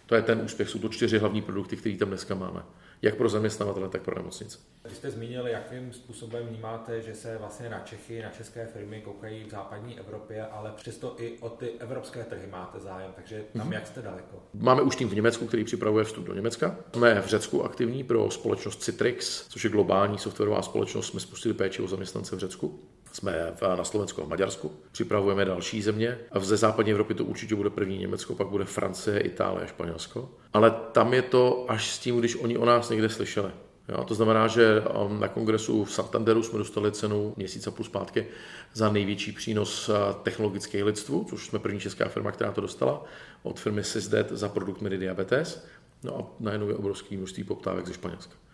To 0.07 0.15
je 0.15 0.23
ten 0.23 0.41
úspěch, 0.45 0.69
jsou 0.69 0.79
to 0.79 0.89
čtyři 0.89 1.19
hlavní 1.19 1.43
produkty, 1.43 1.77
které 1.77 1.97
tam 1.97 2.09
dneska 2.09 2.35
máme 2.35 2.63
jak 3.03 3.15
pro 3.17 3.29
zaměstnavatele, 3.29 3.89
tak 3.89 4.03
pro 4.03 4.17
nemocnice. 4.17 4.59
Vy 4.85 4.95
jste 4.95 5.11
zmínil, 5.11 5.47
jakým 5.47 5.93
způsobem 5.93 6.47
vnímáte, 6.47 7.03
že 7.03 7.15
se 7.15 7.39
vlastně 7.39 7.69
na 7.71 7.81
Čechy, 7.81 8.23
na 8.23 8.31
české 8.31 8.67
firmy 8.67 9.01
koukají 9.01 9.45
v 9.45 9.51
západní 9.51 9.99
Evropě, 9.99 10.47
ale 10.47 10.73
přesto 10.77 11.15
i 11.19 11.39
o 11.41 11.49
ty 11.49 11.71
evropské 11.79 12.25
trhy 12.25 12.47
máte 12.47 12.81
zájem, 12.81 13.13
takže 13.17 13.45
tam 13.53 13.69
mm-hmm. 13.69 13.73
jak 13.73 13.87
jste 13.87 14.03
daleko? 14.03 14.43
Máme 14.55 14.83
už 14.83 14.97
tým 14.97 15.09
v 15.09 15.15
Německu, 15.15 15.47
který 15.47 15.65
připravuje 15.65 16.05
vstup 16.05 16.25
do 16.25 16.35
Německa. 16.35 16.77
Jsme 16.93 17.21
v 17.21 17.27
Řecku 17.27 17.65
aktivní 17.65 18.05
pro 18.05 18.31
společnost 18.31 18.83
Citrix, 18.83 19.47
což 19.49 19.65
je 19.65 19.71
globální 19.71 20.19
softwarová 20.19 20.63
společnost. 20.63 21.07
Jsme 21.07 21.21
spustili 21.21 21.55
péči 21.55 21.83
o 21.83 21.89
zaměstnance 21.89 22.37
v 22.37 22.39
Řecku. 22.39 22.81
Jsme 23.17 23.53
na 23.77 23.85
Slovensku 23.85 24.23
a 24.23 24.27
Maďarsku. 24.27 24.73
Připravujeme 24.93 25.45
další 25.45 25.83
země. 25.83 26.19
A 26.33 26.41
ze 26.41 26.57
západní 26.57 26.93
Evropy 26.93 27.15
to 27.15 27.25
určitě 27.25 27.55
bude 27.55 27.71
první 27.71 27.99
Německo, 27.99 28.35
pak 28.35 28.47
bude 28.47 28.65
Francie, 28.65 29.21
Itálie 29.21 29.69
Španělsko. 29.69 30.29
Ale 30.53 30.75
tam 30.93 31.15
je 31.15 31.23
to 31.23 31.65
až 31.69 31.91
s 31.91 31.99
tím, 31.99 32.19
když 32.19 32.37
oni 32.37 32.59
o 32.59 32.65
nás 32.65 32.91
někde 32.91 33.09
slyšeli. 33.09 33.51
Jo, 33.89 34.05
to 34.05 34.15
znamená, 34.15 34.47
že 34.47 34.81
um, 34.81 35.21
na 35.21 35.29
kongresu 35.29 35.85
v 35.85 35.93
Santanderu 35.93 36.43
jsme 36.43 36.59
dostali 36.59 36.93
cenu 36.93 37.35
měsíc 37.37 37.67
a 37.67 37.71
půl 37.71 37.85
zpátky 37.85 38.27
za 38.75 38.93
největší 38.93 39.33
přínos 39.33 39.89
uh, 39.89 39.95
technologické 40.23 40.85
lidstvu, 40.85 41.27
což 41.31 41.47
jsme 41.47 41.59
první 41.59 41.81
česká 41.81 42.09
firma, 42.09 42.33
která 42.33 42.53
to 42.53 42.61
dostala, 42.61 43.05
od 43.43 43.61
firmy 43.61 43.85
Sysdet 43.85 44.33
za 44.33 44.49
produkt 44.49 44.81
Medidiabetes. 44.81 45.67
No 46.03 46.19
a 46.19 46.27
najednou 46.41 46.69
je 46.69 46.75
obrovský 46.75 47.17
množství 47.17 47.45
poptávek 47.45 47.87
ze 47.87 47.95
Španělska 47.95 48.46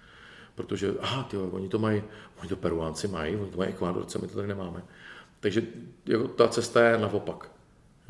protože, 0.54 0.94
aha, 1.00 1.22
tyjo, 1.22 1.46
oni 1.46 1.68
to 1.68 1.78
mají, 1.78 2.02
oni 2.40 2.48
to 2.48 2.56
peruánci 2.56 3.08
mají, 3.08 3.36
oni 3.36 3.50
to 3.50 3.58
mají 3.58 3.70
ekvádorce, 3.70 4.18
my 4.18 4.26
to 4.26 4.34
tady 4.34 4.48
nemáme. 4.48 4.82
Takže 5.40 5.62
jako, 6.06 6.28
ta 6.28 6.48
cesta 6.48 6.88
je 6.88 6.98
naopak. 6.98 7.50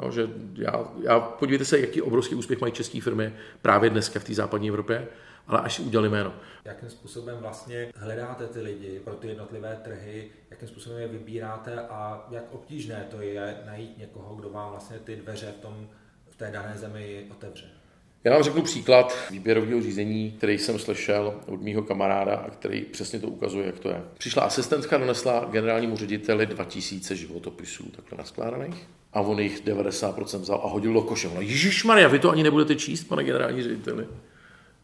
Jo, 0.02 0.10
že 0.10 0.30
já, 0.54 0.84
já, 1.02 1.20
podívejte 1.20 1.64
se, 1.64 1.80
jaký 1.80 2.02
obrovský 2.02 2.34
úspěch 2.34 2.60
mají 2.60 2.72
české 2.72 3.00
firmy 3.00 3.34
právě 3.62 3.90
dneska 3.90 4.20
v 4.20 4.24
té 4.24 4.34
západní 4.34 4.68
Evropě 4.68 5.08
ale 5.46 5.60
až 5.60 5.80
udělali 5.80 6.08
jméno. 6.08 6.34
Jakým 6.64 6.90
způsobem 6.90 7.36
vlastně 7.38 7.92
hledáte 7.96 8.46
ty 8.46 8.60
lidi 8.60 9.00
pro 9.04 9.14
ty 9.14 9.28
jednotlivé 9.28 9.76
trhy, 9.84 10.30
jakým 10.50 10.68
způsobem 10.68 10.98
je 10.98 11.08
vybíráte 11.08 11.80
a 11.80 12.26
jak 12.30 12.44
obtížné 12.52 13.06
to 13.10 13.20
je 13.20 13.62
najít 13.66 13.98
někoho, 13.98 14.34
kdo 14.34 14.50
vám 14.50 14.70
vlastně 14.70 14.98
ty 14.98 15.16
dveře 15.16 15.54
v, 15.58 15.60
tom, 15.60 15.88
v 16.30 16.36
té 16.36 16.50
dané 16.50 16.78
zemi 16.78 17.26
otevře? 17.30 17.64
Já 18.24 18.32
vám 18.32 18.42
řeknu 18.42 18.62
příklad 18.62 19.16
výběrového 19.30 19.82
řízení, 19.82 20.30
který 20.30 20.58
jsem 20.58 20.78
slyšel 20.78 21.34
od 21.46 21.62
mýho 21.62 21.82
kamaráda 21.82 22.34
a 22.34 22.50
který 22.50 22.82
přesně 22.82 23.20
to 23.20 23.28
ukazuje, 23.28 23.66
jak 23.66 23.78
to 23.78 23.88
je. 23.88 24.02
Přišla 24.18 24.42
asistentka, 24.42 24.98
donesla 24.98 25.48
generálnímu 25.50 25.96
řediteli 25.96 26.46
2000 26.46 27.16
životopisů 27.16 27.84
takhle 27.96 28.18
naskládaných 28.18 28.88
a 29.12 29.20
on 29.20 29.40
jich 29.40 29.64
90% 29.64 30.38
vzal 30.38 30.60
a 30.64 30.68
hodil 30.68 30.92
do 30.92 31.02
koše. 31.02 31.30
Ježíš 31.38 31.84
Maria, 31.84 32.08
vy 32.08 32.18
to 32.18 32.30
ani 32.30 32.42
nebudete 32.42 32.76
číst, 32.76 33.04
pane 33.04 33.24
generální 33.24 33.62
řediteli. 33.62 34.06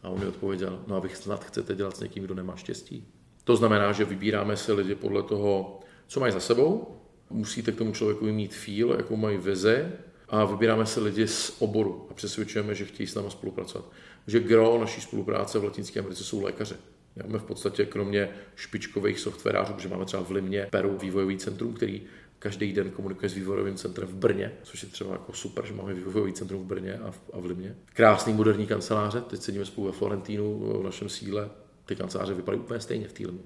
A 0.03 0.09
on 0.09 0.19
mi 0.19 0.25
odpověděl, 0.25 0.79
no 0.87 0.95
a 0.95 0.99
vy 0.99 1.09
snad 1.09 1.45
chcete 1.45 1.75
dělat 1.75 1.97
s 1.97 1.99
někým, 1.99 2.23
kdo 2.23 2.35
nemá 2.35 2.55
štěstí. 2.55 3.07
To 3.43 3.55
znamená, 3.55 3.91
že 3.91 4.05
vybíráme 4.05 4.57
si 4.57 4.73
lidi 4.73 4.95
podle 4.95 5.23
toho, 5.23 5.79
co 6.07 6.19
mají 6.19 6.33
za 6.33 6.39
sebou, 6.39 6.97
musíte 7.29 7.71
k 7.71 7.75
tomu 7.75 7.93
člověku 7.93 8.25
mít 8.25 8.53
feel, 8.53 8.93
jakou 8.97 9.15
mají 9.15 9.37
vize, 9.37 9.91
a 10.29 10.45
vybíráme 10.45 10.85
se 10.85 10.99
lidi 10.99 11.27
z 11.27 11.55
oboru 11.59 12.07
a 12.09 12.13
přesvědčujeme, 12.13 12.75
že 12.75 12.85
chtějí 12.85 13.07
s 13.07 13.15
námi 13.15 13.31
spolupracovat. 13.31 13.85
Že 14.27 14.39
gro 14.39 14.77
naší 14.79 15.01
spolupráce 15.01 15.59
v 15.59 15.63
Latinské 15.63 15.99
Americe 15.99 16.23
jsou 16.23 16.41
lékaři. 16.41 16.75
Máme 17.23 17.39
v 17.39 17.43
podstatě 17.43 17.85
kromě 17.85 18.29
špičkových 18.55 19.19
softwarářů, 19.19 19.73
protože 19.73 19.89
máme 19.89 20.05
třeba 20.05 20.23
v 20.23 20.31
Limě 20.31 20.67
Peru 20.71 20.97
vývojový 20.97 21.37
centrum, 21.37 21.73
který 21.73 22.01
každý 22.39 22.73
den 22.73 22.91
komunikuje 22.91 23.29
s 23.29 23.33
vývojovým 23.33 23.75
centrem 23.75 24.07
v 24.07 24.13
Brně, 24.13 24.51
což 24.63 24.83
je 24.83 24.89
třeba 24.89 25.11
jako 25.11 25.33
super, 25.33 25.65
že 25.65 25.73
máme 25.73 25.93
vývojový 25.93 26.33
centrum 26.33 26.61
v 26.61 26.65
Brně 26.65 26.93
a 26.93 27.11
v, 27.11 27.21
a 27.33 27.39
v 27.39 27.45
Limě. 27.45 27.75
Krásný 27.93 28.33
moderní 28.33 28.67
kanceláře, 28.67 29.21
teď 29.21 29.41
sedíme 29.41 29.65
spolu 29.65 29.87
ve 29.87 29.93
Florentínu 29.93 30.59
v 30.79 30.83
našem 30.83 31.09
síle, 31.09 31.49
ty 31.85 31.95
kanceláře 31.95 32.33
vypadají 32.33 32.61
úplně 32.61 32.79
stejně 32.79 33.07
v 33.07 33.13
Týlmu. 33.13 33.41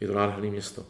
Je 0.00 0.06
to 0.08 0.14
nádherné 0.14 0.50
město. 0.50 0.86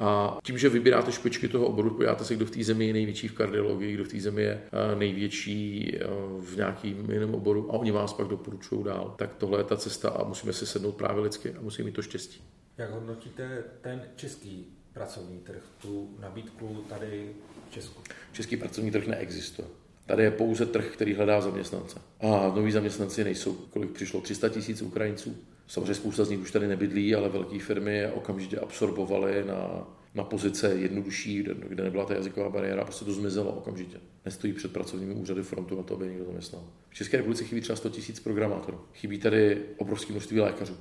A 0.00 0.38
tím, 0.44 0.58
že 0.58 0.68
vybíráte 0.68 1.12
špičky 1.12 1.48
toho 1.48 1.66
oboru, 1.66 1.90
podíváte 1.90 2.24
se, 2.24 2.34
kdo 2.34 2.46
v 2.46 2.50
té 2.50 2.64
zemi 2.64 2.86
je 2.86 2.92
největší 2.92 3.28
v 3.28 3.34
kardiologii, 3.34 3.94
kdo 3.94 4.04
v 4.04 4.08
té 4.08 4.20
zemi 4.20 4.42
je 4.42 4.62
eh, 4.64 4.96
největší 4.96 5.90
eh, 5.96 6.04
v 6.40 6.56
nějakým 6.56 7.10
jiném 7.10 7.34
oboru 7.34 7.70
a 7.70 7.78
oni 7.78 7.90
vás 7.90 8.12
pak 8.12 8.28
doporučují 8.28 8.84
dál, 8.84 9.14
tak 9.18 9.34
tohle 9.34 9.60
je 9.60 9.64
ta 9.64 9.76
cesta 9.76 10.10
a 10.10 10.24
musíme 10.24 10.52
si 10.52 10.66
sednout 10.66 10.92
právě 10.92 11.22
lidsky 11.22 11.52
a 11.52 11.60
musíme 11.60 11.86
mít 11.86 11.94
to 11.94 12.02
štěstí. 12.02 12.42
Jak 12.78 12.90
hodnotíte 12.90 13.64
ten 13.80 14.02
český 14.16 14.66
pracovní 14.92 15.38
trh, 15.38 15.62
tu 15.82 16.16
nabídku 16.20 16.84
tady 16.88 17.32
v 17.70 17.72
Česku? 17.74 18.02
Český 18.32 18.56
pracovní 18.56 18.90
trh 18.90 19.06
neexistuje. 19.06 19.68
Tady 20.10 20.22
je 20.22 20.30
pouze 20.30 20.66
trh, 20.66 20.86
který 20.92 21.14
hledá 21.14 21.40
zaměstnance. 21.40 22.00
A 22.20 22.52
noví 22.56 22.72
zaměstnanci 22.72 23.24
nejsou. 23.24 23.52
Kolik 23.52 23.90
přišlo? 23.90 24.20
300 24.20 24.48
tisíc 24.48 24.82
Ukrajinců. 24.82 25.36
Samozřejmě 25.66 25.94
spousta 25.94 26.24
z 26.24 26.30
nich 26.30 26.40
už 26.40 26.50
tady 26.50 26.68
nebydlí, 26.68 27.14
ale 27.14 27.28
velké 27.28 27.58
firmy 27.58 27.96
je 27.96 28.12
okamžitě 28.12 28.58
absorbovaly 28.58 29.44
na, 29.44 29.88
na 30.14 30.24
pozice 30.24 30.74
jednodušší, 30.74 31.42
kde, 31.42 31.54
kde 31.68 31.84
nebyla 31.84 32.04
ta 32.04 32.14
jazyková 32.14 32.50
bariéra, 32.50 32.84
prostě 32.84 33.04
to 33.04 33.12
zmizelo 33.12 33.50
okamžitě. 33.50 33.98
Nestojí 34.24 34.52
před 34.52 34.72
pracovními 34.72 35.14
úřady 35.14 35.42
frontu 35.42 35.76
na 35.76 35.82
to, 35.82 35.94
aby 35.94 36.06
někdo 36.06 36.24
zaměstnal. 36.24 36.62
V 36.88 36.94
České 36.94 37.16
republice 37.16 37.44
chybí 37.44 37.60
třeba 37.60 37.76
100 37.76 37.88
tisíc 37.90 38.20
programátorů. 38.20 38.80
Chybí 38.94 39.18
tady 39.18 39.62
obrovské 39.76 40.12
množství 40.12 40.40
lékařů. 40.40 40.76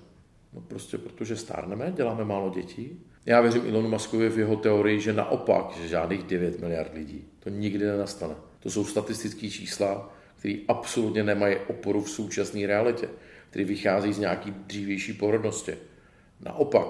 No 0.53 0.61
prostě 0.61 0.97
protože 0.97 1.35
stárneme, 1.35 1.93
děláme 1.95 2.25
málo 2.25 2.49
dětí. 2.49 2.99
Já 3.25 3.41
věřím 3.41 3.61
Elonu 3.69 3.89
Muskovi 3.89 4.29
v 4.29 4.39
jeho 4.39 4.55
teorii, 4.55 4.99
že 4.99 5.13
naopak, 5.13 5.77
že 5.81 5.87
žádných 5.87 6.23
9 6.23 6.59
miliard 6.59 6.93
lidí. 6.93 7.25
To 7.39 7.49
nikdy 7.49 7.85
nenastane. 7.85 8.35
To 8.59 8.69
jsou 8.69 8.85
statistické 8.85 9.49
čísla, 9.49 10.15
které 10.39 10.55
absolutně 10.67 11.23
nemají 11.23 11.55
oporu 11.67 12.03
v 12.03 12.09
současné 12.09 12.67
realitě 12.67 13.09
který 13.49 13.65
vychází 13.65 14.13
z 14.13 14.19
nějaký 14.19 14.51
dřívější 14.51 15.13
porodnosti. 15.13 15.73
Naopak, 16.45 16.87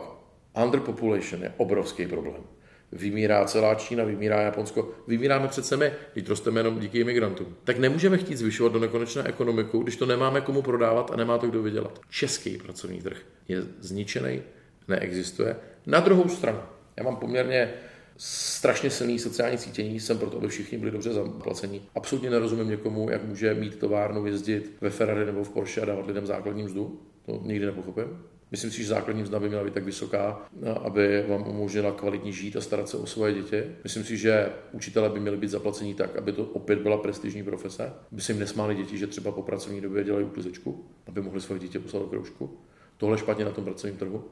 underpopulation 0.64 1.44
je 1.44 1.54
obrovský 1.58 2.08
problém. 2.08 2.44
Vymírá 2.92 3.46
celá 3.46 3.76
Čína, 3.76 4.04
vymírá 4.04 4.42
Japonsko, 4.42 4.92
vymíráme 5.08 5.48
přece 5.48 5.78
my, 5.78 5.92
teď 6.14 6.28
rosteme 6.28 6.60
jenom 6.60 6.80
díky 6.80 7.00
imigrantům. 7.00 7.56
Tak 7.64 7.78
nemůžeme 7.78 8.18
chtít 8.18 8.36
zvyšovat 8.36 8.74
do 8.74 8.80
nekonečné 8.80 9.24
ekonomiku, 9.24 9.80
když 9.80 9.96
to 9.96 10.06
nemáme 10.06 10.42
komu 10.42 10.62
prodávat 10.62 11.12
a 11.12 11.16
nemá 11.16 11.38
to 11.38 11.48
kdo 11.48 11.62
vydělat. 11.62 12.00
Český 12.10 12.58
pracovní 12.58 13.02
trh 13.02 13.18
je 13.48 13.58
zničený, 13.80 14.42
neexistuje. 14.88 15.56
Na 15.86 16.00
druhou 16.00 16.30
stranu, 16.30 16.60
já 16.98 17.04
mám 17.04 17.16
poměrně 17.16 17.74
strašně 18.22 18.90
silný 18.90 19.20
sociální 19.20 19.58
cítění, 19.58 20.00
jsem 20.00 20.18
proto, 20.18 20.38
aby 20.38 20.48
všichni 20.48 20.78
byli 20.78 20.92
dobře 20.92 21.14
zaplacení. 21.14 21.82
Absolutně 21.96 22.30
nerozumím 22.30 22.70
někomu, 22.70 23.10
jak 23.10 23.24
může 23.24 23.54
mít 23.54 23.80
továrnu, 23.80 24.26
jezdit 24.26 24.78
ve 24.82 24.90
Ferrari 24.90 25.26
nebo 25.26 25.44
v 25.44 25.50
Porsche 25.50 25.82
a 25.82 25.86
dávat 25.86 26.08
lidem 26.08 26.26
základní 26.26 26.64
mzdu. 26.64 27.02
To 27.26 27.42
nikdy 27.44 27.66
nepochopím. 27.66 28.06
Myslím 28.52 28.72
si, 28.72 28.84
že 28.84 28.90
základní 28.90 29.24
mzda 29.24 29.40
by 29.40 29.48
měla 29.48 29.64
být 29.64 29.74
tak 29.74 29.84
vysoká, 29.84 30.50
aby 30.84 31.26
vám 31.28 31.48
umožnila 31.48 31.92
kvalitní 31.92 32.34
žít 32.34 32.56
a 32.56 32.62
starat 32.62 32.90
se 32.90 32.98
o 32.98 33.06
svoje 33.06 33.34
děti. 33.34 33.64
Myslím 33.84 34.04
si, 34.04 34.18
že 34.18 34.50
učitelé 34.72 35.10
by 35.10 35.20
měli 35.20 35.38
být 35.38 35.50
zaplacení 35.50 35.94
tak, 35.94 36.16
aby 36.16 36.32
to 36.32 36.44
opět 36.44 36.80
byla 36.80 36.98
prestižní 36.98 37.44
profese, 37.44 37.94
aby 38.12 38.22
se 38.22 38.32
jim 38.32 38.40
nesmáli 38.40 38.76
děti, 38.76 38.98
že 38.98 39.08
třeba 39.08 39.32
po 39.32 39.42
pracovní 39.42 39.82
době 39.82 40.04
dělají 40.04 40.26
uklizečku, 40.26 40.86
aby 41.08 41.22
mohli 41.22 41.42
svoje 41.42 41.60
dítě 41.60 41.80
poslat 41.80 42.00
do 42.00 42.08
kroužku. 42.08 42.58
Tohle 42.98 43.18
špatně 43.18 43.46
na 43.46 43.52
tom 43.52 43.64
pracovním 43.64 43.98
trhu. 43.98 44.24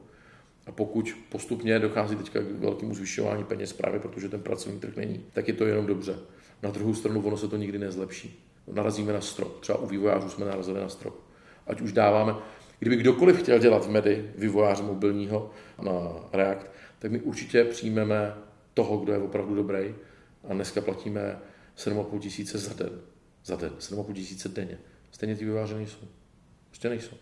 A 0.68 0.72
pokud 0.72 1.16
postupně 1.28 1.78
dochází 1.78 2.16
teďka 2.16 2.40
k 2.40 2.44
velkému 2.44 2.94
zvyšování 2.94 3.44
peněz 3.44 3.72
právě 3.72 4.00
protože 4.00 4.28
ten 4.28 4.42
pracovní 4.42 4.80
trh 4.80 4.96
není, 4.96 5.24
tak 5.32 5.48
je 5.48 5.54
to 5.54 5.66
jenom 5.66 5.86
dobře. 5.86 6.18
Na 6.62 6.70
druhou 6.70 6.94
stranu 6.94 7.26
ono 7.26 7.36
se 7.36 7.48
to 7.48 7.56
nikdy 7.56 7.78
nezlepší. 7.78 8.44
Narazíme 8.72 9.12
na 9.12 9.20
strop. 9.20 9.60
Třeba 9.60 9.78
u 9.78 9.86
vývojářů 9.86 10.30
jsme 10.30 10.46
narazili 10.46 10.80
na 10.80 10.88
strop. 10.88 11.20
Ať 11.66 11.80
už 11.80 11.92
dáváme, 11.92 12.34
kdyby 12.78 12.96
kdokoliv 12.96 13.42
chtěl 13.42 13.58
dělat 13.58 13.86
v 13.86 13.90
medy 13.90 14.30
vývojáře 14.36 14.82
mobilního 14.82 15.50
na 15.82 15.92
React, 16.32 16.66
tak 16.98 17.10
my 17.10 17.20
určitě 17.20 17.64
přijmeme 17.64 18.34
toho, 18.74 18.96
kdo 18.96 19.12
je 19.12 19.18
opravdu 19.18 19.54
dobrý 19.54 19.94
a 20.48 20.54
dneska 20.54 20.80
platíme 20.80 21.38
7,5 21.76 22.18
tisíce 22.18 22.58
za 22.58 22.74
den. 22.74 23.00
Za 23.44 23.56
den. 23.56 23.72
7,5 23.78 24.12
tisíce 24.12 24.48
denně. 24.48 24.78
Stejně 25.10 25.36
ty 25.36 25.44
vývojáři 25.44 25.74
nejsou. 25.74 26.06
Prostě 26.68 26.88
nejsou. 26.88 27.16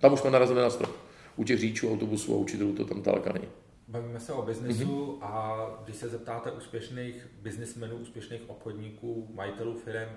Tam 0.00 0.12
už 0.12 0.20
jsme 0.20 0.30
narazili 0.30 0.60
na 0.60 0.70
strop 0.70 1.01
u 1.36 1.44
těch 1.44 1.58
řidičů 1.58 1.92
autobusů 1.92 2.34
a 2.34 2.38
učitelů 2.38 2.74
to 2.74 2.84
tam 2.84 3.02
daleka 3.02 3.32
není. 3.32 3.48
Bavíme 3.88 4.20
se 4.20 4.32
o 4.32 4.42
biznesu 4.42 4.84
mm-hmm. 4.84 5.18
a 5.22 5.66
když 5.84 5.96
se 5.96 6.08
zeptáte 6.08 6.52
úspěšných 6.52 7.28
biznismenů, 7.42 7.96
úspěšných 7.96 8.50
obchodníků, 8.50 9.28
majitelů 9.34 9.78
firm, 9.78 10.10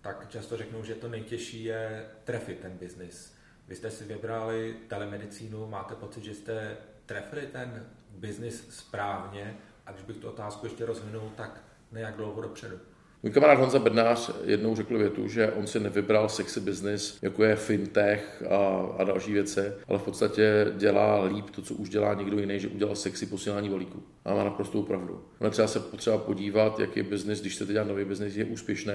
tak 0.00 0.28
často 0.28 0.56
řeknou, 0.56 0.84
že 0.84 0.94
to 0.94 1.08
nejtěžší 1.08 1.64
je 1.64 2.06
trefit 2.24 2.58
ten 2.58 2.72
biznis. 2.72 3.34
Vy 3.68 3.76
jste 3.76 3.90
si 3.90 4.04
vybrali 4.04 4.76
telemedicínu, 4.88 5.66
máte 5.66 5.94
pocit, 5.94 6.24
že 6.24 6.34
jste 6.34 6.76
trefili 7.06 7.46
ten 7.46 7.86
biznis 8.10 8.66
správně 8.70 9.56
a 9.86 9.92
když 9.92 10.04
bych 10.04 10.16
tu 10.16 10.28
otázku 10.28 10.66
ještě 10.66 10.86
rozvinul, 10.86 11.32
tak 11.36 11.62
nejak 11.92 12.16
dlouho 12.16 12.42
dopředu. 12.42 12.76
Můj 13.22 13.32
kamarád 13.32 13.58
Honza 13.58 13.78
Bednář 13.78 14.30
jednou 14.44 14.76
řekl 14.76 14.98
větu, 14.98 15.28
že 15.28 15.52
on 15.52 15.66
si 15.66 15.80
nevybral 15.80 16.28
sexy 16.28 16.60
business, 16.60 17.18
jako 17.22 17.44
je 17.44 17.56
fintech 17.56 18.42
a, 18.50 18.56
a 18.98 19.04
další 19.04 19.32
věci, 19.32 19.60
ale 19.88 19.98
v 19.98 20.02
podstatě 20.02 20.72
dělá 20.76 21.24
líp 21.24 21.50
to, 21.50 21.62
co 21.62 21.74
už 21.74 21.88
dělá 21.88 22.14
někdo 22.14 22.38
jiný, 22.38 22.60
že 22.60 22.68
udělal 22.68 22.96
sexy 22.96 23.26
posílání 23.26 23.68
volíků. 23.68 24.02
A 24.24 24.34
má 24.34 24.44
naprostou 24.44 24.82
pravdu. 24.82 25.24
Ale 25.40 25.50
třeba 25.50 25.68
se 25.68 25.80
potřeba 25.80 26.18
podívat, 26.18 26.80
jaký 26.80 27.02
business, 27.02 27.40
když 27.40 27.54
chcete 27.54 27.72
dělat 27.72 27.88
nový 27.88 28.04
business, 28.04 28.36
je 28.36 28.44
úspěšný, 28.44 28.94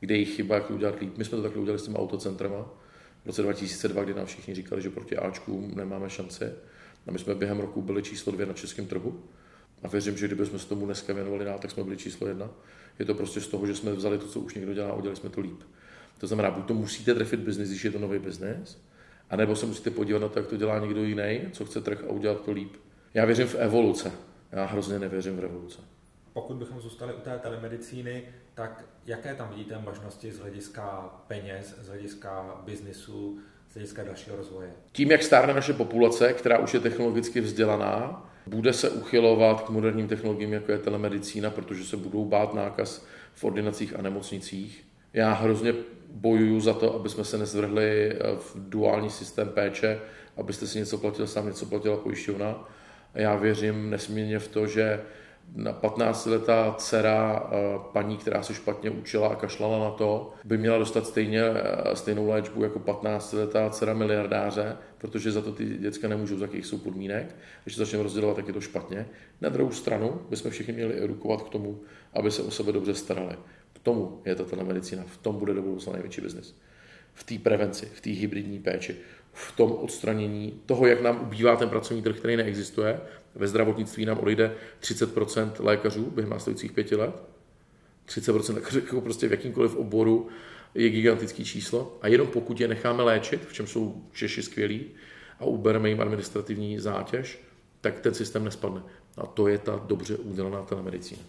kde 0.00 0.16
je 0.16 0.24
chyba, 0.24 0.54
jak 0.54 0.66
to 0.66 0.74
udělat 0.74 1.00
líp. 1.00 1.18
My 1.18 1.24
jsme 1.24 1.36
to 1.36 1.42
takhle 1.42 1.62
udělali 1.62 1.78
s 1.78 1.84
těmi 1.84 1.96
autocentrama 1.96 2.74
v 3.22 3.26
roce 3.26 3.42
2002, 3.42 4.04
kdy 4.04 4.14
nám 4.14 4.26
všichni 4.26 4.54
říkali, 4.54 4.82
že 4.82 4.90
proti 4.90 5.16
Ačkům 5.16 5.72
nemáme 5.74 6.10
šanci. 6.10 6.44
A 7.06 7.10
my 7.10 7.18
jsme 7.18 7.34
během 7.34 7.60
roku 7.60 7.82
byli 7.82 8.02
číslo 8.02 8.32
dvě 8.32 8.46
na 8.46 8.52
českém 8.52 8.86
trhu. 8.86 9.22
A 9.82 9.88
věřím, 9.88 10.16
že 10.16 10.26
kdybychom 10.26 10.58
se 10.58 10.68
tomu 10.68 10.86
dneska 10.86 11.12
věnovali 11.12 11.44
dál, 11.44 11.58
tak 11.58 11.70
jsme 11.70 11.84
byli 11.84 11.96
číslo 11.96 12.28
jedna. 12.28 12.50
Je 12.98 13.04
to 13.04 13.14
prostě 13.14 13.40
z 13.40 13.48
toho, 13.48 13.66
že 13.66 13.74
jsme 13.74 13.92
vzali 13.92 14.18
to, 14.18 14.28
co 14.28 14.40
už 14.40 14.54
někdo 14.54 14.74
dělá 14.74 14.90
a 14.90 14.94
udělali 14.94 15.16
jsme 15.16 15.30
to 15.30 15.40
líp. 15.40 15.60
To 16.18 16.26
znamená, 16.26 16.50
buď 16.50 16.66
to 16.66 16.74
musíte 16.74 17.14
trefit 17.14 17.40
biznis, 17.40 17.68
když 17.68 17.84
je 17.84 17.90
to 17.90 17.98
nový 17.98 18.18
biznis, 18.18 18.82
anebo 19.30 19.56
se 19.56 19.66
musíte 19.66 19.90
podívat 19.90 20.18
na 20.18 20.28
to, 20.28 20.38
jak 20.38 20.48
to 20.48 20.56
dělá 20.56 20.78
někdo 20.78 21.04
jiný, 21.04 21.40
co 21.52 21.64
chce 21.64 21.80
trh 21.80 22.04
a 22.08 22.10
udělat 22.10 22.44
to 22.44 22.52
líp. 22.52 22.76
Já 23.14 23.24
věřím 23.24 23.46
v 23.46 23.54
evoluce. 23.54 24.12
Já 24.52 24.64
hrozně 24.64 24.98
nevěřím 24.98 25.36
v 25.36 25.40
revoluce. 25.40 25.80
Pokud 26.32 26.56
bychom 26.56 26.80
zůstali 26.80 27.14
u 27.14 27.20
té 27.20 27.38
telemedicíny, 27.38 28.22
tak 28.54 28.84
jaké 29.06 29.34
tam 29.34 29.48
vidíte 29.48 29.78
možnosti 29.78 30.32
z 30.32 30.38
hlediska 30.38 31.14
peněz, 31.26 31.76
z 31.80 31.88
hlediska 31.88 32.60
biznisu, 32.64 33.38
z 33.70 33.74
hlediska 33.74 34.04
dalšího 34.04 34.36
rozvoje? 34.36 34.70
Tím, 34.92 35.10
jak 35.10 35.22
stárne 35.22 35.54
naše 35.54 35.72
populace, 35.72 36.32
která 36.32 36.58
už 36.58 36.74
je 36.74 36.80
technologicky 36.80 37.40
vzdělaná, 37.40 38.31
bude 38.46 38.72
se 38.72 38.90
uchylovat 38.90 39.60
k 39.60 39.70
moderním 39.70 40.08
technologiím, 40.08 40.52
jako 40.52 40.72
je 40.72 40.78
telemedicína, 40.78 41.50
protože 41.50 41.84
se 41.84 41.96
budou 41.96 42.24
bát 42.24 42.54
nákaz 42.54 43.06
v 43.34 43.44
ordinacích 43.44 43.98
a 43.98 44.02
nemocnicích. 44.02 44.84
Já 45.12 45.32
hrozně 45.32 45.74
bojuju 46.10 46.60
za 46.60 46.74
to, 46.74 46.94
aby 46.94 47.08
jsme 47.08 47.24
se 47.24 47.38
nezvrhli 47.38 48.12
eh, 48.12 48.18
v 48.36 48.52
duální 48.56 49.10
systém 49.10 49.48
péče, 49.48 50.00
abyste 50.36 50.66
si 50.66 50.78
něco 50.78 50.98
platil 50.98 51.26
sám, 51.26 51.46
něco 51.46 51.66
platila 51.66 51.96
pojišťovna. 51.96 52.68
Já 53.14 53.36
věřím 53.36 53.90
nesmírně 53.90 54.38
v 54.38 54.48
to, 54.48 54.66
že 54.66 55.00
na 55.54 55.72
15-letá 55.72 56.74
dcera 56.78 57.50
eh, 57.52 57.78
paní, 57.92 58.16
která 58.16 58.42
se 58.42 58.54
špatně 58.54 58.90
učila 58.90 59.28
a 59.28 59.34
kašlala 59.34 59.78
na 59.78 59.90
to, 59.90 60.34
by 60.44 60.58
měla 60.58 60.78
dostat 60.78 61.06
stejně, 61.06 61.42
eh, 61.42 61.96
stejnou 61.96 62.28
léčbu 62.28 62.62
jako 62.62 62.78
15-letá 62.78 63.70
dcera 63.70 63.94
miliardáře, 63.94 64.76
protože 64.98 65.32
za 65.32 65.42
to 65.42 65.52
ty 65.52 65.64
děcka 65.64 66.08
nemůžou, 66.08 66.38
za 66.38 66.44
jakých 66.44 66.66
jsou 66.66 66.78
podmínek. 66.78 67.36
Když 67.64 67.76
začneme 67.76 68.02
rozdělovat, 68.02 68.36
tak 68.36 68.46
je 68.46 68.52
to 68.52 68.60
špatně. 68.60 69.06
Na 69.40 69.48
druhou 69.48 69.70
stranu 69.70 70.20
bychom 70.30 70.50
všichni 70.50 70.72
měli 70.72 71.04
edukovat 71.04 71.42
k 71.42 71.48
tomu, 71.48 71.80
aby 72.12 72.30
se 72.30 72.42
o 72.42 72.50
sebe 72.50 72.72
dobře 72.72 72.94
starali. 72.94 73.36
K 73.72 73.78
tomu 73.78 74.22
je 74.24 74.34
ta 74.34 74.44
telemedicína, 74.44 75.04
v 75.06 75.16
tom 75.16 75.36
bude 75.36 75.54
do 75.54 75.62
budoucna 75.62 75.92
největší 75.92 76.20
biznis. 76.20 76.56
V 77.14 77.24
té 77.24 77.38
prevenci, 77.38 77.86
v 77.86 78.00
té 78.00 78.10
hybridní 78.10 78.58
péči, 78.58 78.96
v 79.32 79.56
tom 79.56 79.72
odstranění 79.72 80.60
toho, 80.66 80.86
jak 80.86 81.02
nám 81.02 81.20
ubývá 81.22 81.56
ten 81.56 81.68
pracovní 81.68 82.02
trh, 82.02 82.16
který 82.16 82.36
neexistuje. 82.36 83.00
Ve 83.34 83.48
zdravotnictví 83.48 84.06
nám 84.06 84.18
odejde 84.18 84.54
30% 84.80 85.52
lékařů 85.58 86.10
během 86.10 86.30
následujících 86.30 86.72
pěti 86.72 86.96
let. 86.96 87.14
30% 88.08 88.54
lékařů 88.54 88.78
jako 88.78 89.00
prostě 89.00 89.28
v 89.28 89.30
jakýmkoliv 89.30 89.76
oboru 89.76 90.28
je 90.74 90.90
gigantický 90.90 91.44
číslo. 91.44 91.98
A 92.02 92.08
jenom 92.08 92.26
pokud 92.26 92.60
je 92.60 92.68
necháme 92.68 93.02
léčit, 93.02 93.46
v 93.46 93.52
čem 93.52 93.66
jsou 93.66 94.04
Češi 94.12 94.42
skvělí, 94.42 94.86
a 95.40 95.44
ubereme 95.44 95.88
jim 95.88 96.00
administrativní 96.00 96.78
zátěž, 96.78 97.40
tak 97.80 98.00
ten 98.00 98.14
systém 98.14 98.44
nespadne. 98.44 98.82
A 99.16 99.26
to 99.26 99.48
je 99.48 99.58
ta 99.58 99.82
dobře 99.86 100.16
udělaná 100.16 100.62
telemedicína. 100.62 101.22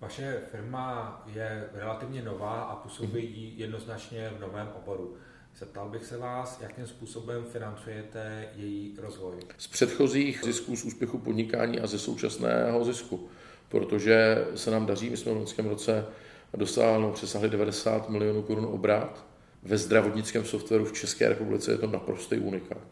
Vaše 0.00 0.40
firma 0.50 1.22
je 1.34 1.68
relativně 1.74 2.22
nová 2.22 2.62
a 2.62 2.76
působí 2.76 3.52
jednoznačně 3.56 4.32
v 4.36 4.40
novém 4.40 4.68
oboru. 4.82 5.16
Zeptal 5.58 5.88
bych 5.88 6.04
se 6.04 6.16
vás, 6.16 6.60
jakým 6.60 6.86
způsobem 6.86 7.44
financujete 7.44 8.48
její 8.54 8.94
rozvoj? 8.98 9.34
Z 9.58 9.66
předchozích 9.66 10.40
zisků, 10.44 10.76
z 10.76 10.84
úspěchu 10.84 11.18
podnikání 11.18 11.80
a 11.80 11.86
ze 11.86 11.98
současného 11.98 12.84
zisku, 12.84 13.28
protože 13.68 14.46
se 14.54 14.70
nám 14.70 14.86
daří, 14.86 15.10
my 15.10 15.16
jsme 15.16 15.32
v 15.32 15.36
loňském 15.36 15.66
roce 15.66 16.06
dosáhli, 16.56 17.12
přesahli 17.12 17.48
90 17.48 18.08
milionů 18.08 18.42
korun 18.42 18.64
obrat. 18.64 19.26
Ve 19.62 19.78
zdravotnickém 19.78 20.44
softwaru 20.44 20.84
v 20.84 20.92
České 20.92 21.28
republice 21.28 21.70
je 21.70 21.78
to 21.78 21.86
naprostý 21.86 22.38
unikát. 22.38 22.86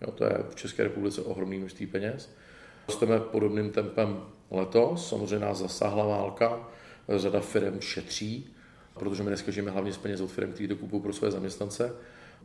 Jo, 0.00 0.10
to 0.10 0.24
je 0.24 0.38
v 0.50 0.54
České 0.54 0.82
republice 0.82 1.22
ohromný 1.22 1.58
množství 1.58 1.86
peněz. 1.86 2.30
Rosteme 2.88 3.20
podobným 3.20 3.70
tempem 3.70 4.22
letos, 4.50 5.08
samozřejmě 5.08 5.38
nás 5.38 5.58
zasáhla 5.58 6.06
válka, 6.06 6.68
řada 7.08 7.40
firm 7.40 7.80
šetří, 7.80 8.54
protože 9.00 9.22
my 9.22 9.28
dneska 9.30 9.50
žijeme 9.50 9.70
hlavně 9.70 9.92
z 9.92 9.98
peněz 9.98 10.20
od 10.20 10.30
firm, 10.30 10.52
kteří 10.52 10.68
to 10.68 10.76
kupují 10.76 11.02
pro 11.02 11.12
své 11.12 11.30
zaměstnance. 11.30 11.92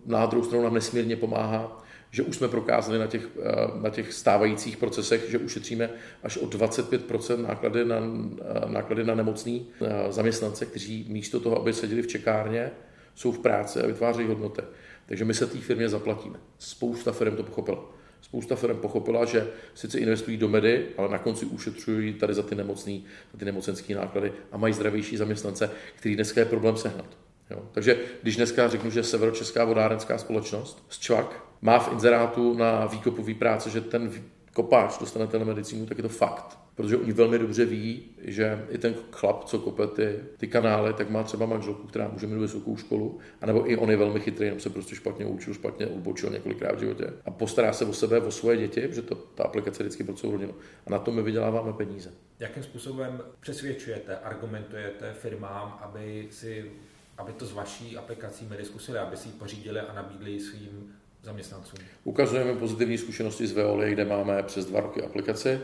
Na 0.06 0.26
druhou 0.26 0.46
stranu 0.46 0.64
nám 0.64 0.74
nesmírně 0.74 1.16
pomáhá, 1.16 1.84
že 2.12 2.24
už 2.24 2.36
jsme 2.36 2.48
prokázali 2.48 3.00
na 3.00 3.08
těch, 3.08 3.30
eh, 3.40 3.82
na 3.82 3.90
těch 3.90 4.14
stávajících 4.14 4.78
procesech, 4.78 5.30
že 5.30 5.38
ušetříme 5.38 5.90
až 6.24 6.38
o 6.38 6.46
25% 6.46 7.42
náklady 7.42 7.86
na, 7.86 7.96
eh, 7.96 8.72
náklady 8.72 9.04
na 9.04 9.16
nemocný 9.16 9.68
eh, 9.82 10.12
zaměstnance, 10.12 10.66
kteří 10.66 11.06
místo 11.10 11.40
toho, 11.40 11.60
aby 11.60 11.74
seděli 11.74 12.02
v 12.02 12.08
čekárně, 12.08 12.72
jsou 13.16 13.32
v 13.32 13.40
práci 13.40 13.82
a 13.82 13.88
vytvářejí 13.88 14.28
hodnoty. 14.28 14.62
Takže 15.06 15.26
my 15.26 15.34
se 15.34 15.48
té 15.48 15.58
firmě 15.58 15.90
zaplatíme. 15.90 16.40
Spousta 16.60 17.12
firm 17.12 17.36
to 17.36 17.44
pochopila. 17.44 17.86
Spousta 18.26 18.56
firm 18.56 18.78
pochopila, 18.78 19.26
že 19.26 19.48
sice 19.74 20.00
investují 20.00 20.38
do 20.38 20.48
medy, 20.48 20.86
ale 20.98 21.10
na 21.10 21.18
konci 21.18 21.46
ušetřují 21.46 22.14
tady 22.14 22.34
za 22.34 22.44
ty 22.44 22.56
nemocný, 22.56 23.06
za 23.32 23.38
ty 23.38 23.46
nemocenské 23.46 23.96
náklady 23.96 24.34
a 24.52 24.58
mají 24.58 24.74
zdravější 24.74 25.18
zaměstnance, 25.18 25.72
který 25.96 26.16
dneska 26.16 26.42
je 26.42 26.46
problém 26.46 26.78
sehnat. 26.78 27.06
Jo. 27.50 27.64
Takže 27.72 28.00
když 28.22 28.36
dneska 28.36 28.68
řeknu, 28.68 28.90
že 28.90 29.04
Severočeská 29.04 29.66
vodárenská 29.66 30.18
společnost 30.18 30.86
z 30.90 31.00
Čvak 31.00 31.44
má 31.62 31.80
v 31.80 31.94
inzerátu 31.94 32.54
na 32.54 32.86
výkopový 32.86 33.34
práce, 33.34 33.70
že 33.70 33.82
ten 33.82 34.12
kopáč 34.54 34.98
dostane 35.00 35.28
telemedicínu, 35.28 35.86
tak 35.86 35.98
je 35.98 36.04
to 36.04 36.10
fakt 36.10 36.65
protože 36.76 36.98
oni 36.98 37.12
velmi 37.12 37.40
dobře 37.40 37.66
ví, 37.66 38.04
že 38.22 38.66
i 38.70 38.78
ten 38.78 38.96
chlap, 39.12 39.44
co 39.44 39.60
kope 39.60 39.88
ty, 39.88 40.20
ty 40.38 40.48
kanály, 40.48 40.94
tak 40.94 41.10
má 41.10 41.24
třeba 41.24 41.46
manželku, 41.46 41.88
která 41.88 42.08
může 42.08 42.28
mít 42.28 42.40
vysokou 42.40 42.78
školu, 42.78 43.20
anebo 43.42 43.72
i 43.72 43.78
on 43.78 43.92
je 43.92 43.98
velmi 43.98 44.20
chytrý, 44.20 44.46
jenom 44.46 44.60
se 44.60 44.70
prostě 44.70 44.96
špatně 44.96 45.26
učil, 45.26 45.54
špatně 45.54 45.88
odbočil 45.88 46.30
několikrát 46.30 46.76
v 46.76 46.80
životě 46.80 47.14
a 47.26 47.32
postará 47.32 47.74
se 47.74 47.86
o 47.86 47.94
sebe, 47.94 48.20
o 48.20 48.32
svoje 48.32 48.58
děti, 48.58 48.88
protože 48.88 49.02
to, 49.02 49.16
ta 49.16 49.44
aplikace 49.44 49.84
vždycky 49.84 50.04
pro 50.04 50.14
celou 50.14 50.34
rodinu. 50.34 50.54
A 50.88 50.90
na 50.90 51.00
to 51.00 51.12
my 51.12 51.22
vyděláváme 51.22 51.74
peníze. 51.74 52.12
Jakým 52.40 52.64
způsobem 52.64 53.22
přesvědčujete, 53.40 54.18
argumentujete 54.18 55.14
firmám, 55.14 55.80
aby 55.82 56.28
si 56.32 56.72
aby 57.18 57.32
to 57.32 57.46
s 57.46 57.54
vaší 57.54 57.98
aplikací 57.98 58.46
měli 58.46 58.66
zkusili, 58.66 58.98
aby 58.98 59.18
si 59.18 59.28
ji 59.28 59.34
pořídili 59.34 59.80
a 59.80 59.94
nabídli 59.94 60.40
svým 60.40 60.96
zaměstnancům? 61.24 61.80
Ukazujeme 62.04 62.54
pozitivní 62.54 62.98
zkušenosti 62.98 63.48
z 63.48 63.52
Veoly, 63.52 63.92
kde 63.92 64.06
máme 64.06 64.44
přes 64.44 64.66
dva 64.66 64.80
roky 64.80 65.02
aplikaci 65.02 65.60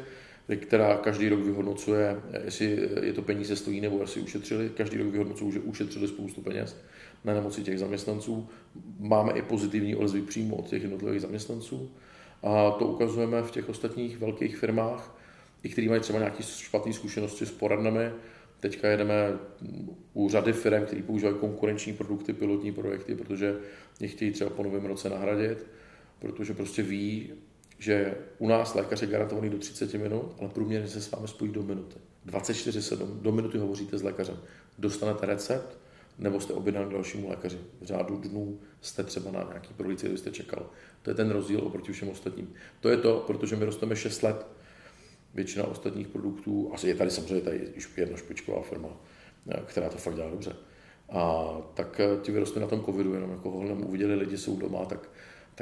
která 0.57 0.97
každý 0.97 1.29
rok 1.29 1.39
vyhodnocuje, 1.39 2.21
jestli 2.45 2.89
je 3.01 3.13
to 3.13 3.21
peníze 3.21 3.55
stojí 3.55 3.81
nebo 3.81 4.01
jestli 4.01 4.21
ušetřili. 4.21 4.69
Každý 4.69 4.97
rok 4.97 5.07
vyhodnocují, 5.07 5.51
že 5.51 5.59
ušetřili 5.59 6.07
spoustu 6.07 6.41
peněz 6.41 6.77
na 7.25 7.33
nemoci 7.33 7.63
těch 7.63 7.79
zaměstnanců. 7.79 8.49
Máme 8.99 9.33
i 9.33 9.41
pozitivní 9.41 9.95
odezvy 9.95 10.21
přímo 10.21 10.55
od 10.55 10.67
těch 10.67 10.81
jednotlivých 10.81 11.21
zaměstnanců. 11.21 11.91
A 12.43 12.71
to 12.71 12.87
ukazujeme 12.87 13.41
v 13.41 13.51
těch 13.51 13.69
ostatních 13.69 14.17
velkých 14.17 14.57
firmách, 14.57 15.17
i 15.63 15.69
který 15.69 15.89
mají 15.89 16.01
třeba 16.01 16.19
nějaké 16.19 16.43
špatné 16.43 16.93
zkušenosti 16.93 17.45
s 17.45 17.51
poradnami. 17.51 18.11
Teďka 18.59 18.87
jedeme 18.87 19.13
u 20.13 20.29
řady 20.29 20.53
firm, 20.53 20.85
které 20.85 21.01
používají 21.01 21.35
konkurenční 21.39 21.93
produkty, 21.93 22.33
pilotní 22.33 22.71
projekty, 22.71 23.15
protože 23.15 23.55
je 23.99 24.07
chtějí 24.07 24.31
třeba 24.31 24.49
po 24.49 24.63
novém 24.63 24.85
roce 24.85 25.09
nahradit, 25.09 25.65
protože 26.19 26.53
prostě 26.53 26.81
ví, 26.81 27.33
že 27.81 28.15
u 28.37 28.47
nás 28.47 28.73
lékař 28.73 29.01
je 29.01 29.07
garantovaný 29.07 29.49
do 29.49 29.57
30 29.57 29.93
minut, 29.93 30.35
ale 30.39 30.49
průměrně 30.49 30.87
se 30.87 31.01
s 31.01 31.11
vámi 31.11 31.27
spojí 31.27 31.51
do 31.51 31.63
minuty. 31.63 31.95
24-7, 32.27 33.21
do 33.21 33.31
minuty 33.31 33.57
hovoříte 33.57 33.97
s 33.97 34.03
lékařem. 34.03 34.37
Dostanete 34.77 35.25
recept, 35.25 35.77
nebo 36.19 36.39
jste 36.39 36.53
objednán 36.53 36.89
k 36.89 36.91
dalšímu 36.91 37.29
lékaři. 37.29 37.57
V 37.81 37.85
řádu 37.85 38.17
dnů 38.17 38.59
jste 38.81 39.03
třeba 39.03 39.31
na 39.31 39.43
nějaký 39.43 39.73
prohlídce, 39.73 40.07
kde 40.07 40.17
jste 40.17 40.31
čekal. 40.31 40.69
To 41.01 41.09
je 41.09 41.13
ten 41.13 41.29
rozdíl 41.29 41.59
oproti 41.63 41.91
všem 41.91 42.09
ostatním. 42.09 42.53
To 42.79 42.89
je 42.89 42.97
to, 42.97 43.23
protože 43.27 43.55
my 43.55 43.65
rosteme 43.65 43.95
6 43.95 44.23
let. 44.23 44.45
Většina 45.33 45.67
ostatních 45.67 46.07
produktů, 46.07 46.71
asi 46.73 46.87
je 46.87 46.95
tady 46.95 47.11
samozřejmě 47.11 47.41
tady 47.41 47.73
jedna 47.97 48.17
špičková 48.17 48.61
firma, 48.61 48.89
která 49.65 49.89
to 49.89 49.97
fakt 49.97 50.15
dělá 50.15 50.29
dobře. 50.29 50.55
A 51.09 51.47
tak 51.73 52.01
ti 52.21 52.31
vyrostli 52.31 52.61
na 52.61 52.67
tom 52.67 52.85
covidu, 52.85 53.13
jenom 53.13 53.31
jako 53.31 53.51
holem 53.51 53.83
uviděli 53.83 54.15
lidi 54.15 54.37
jsou 54.37 54.59
doma, 54.59 54.85
tak 54.85 55.09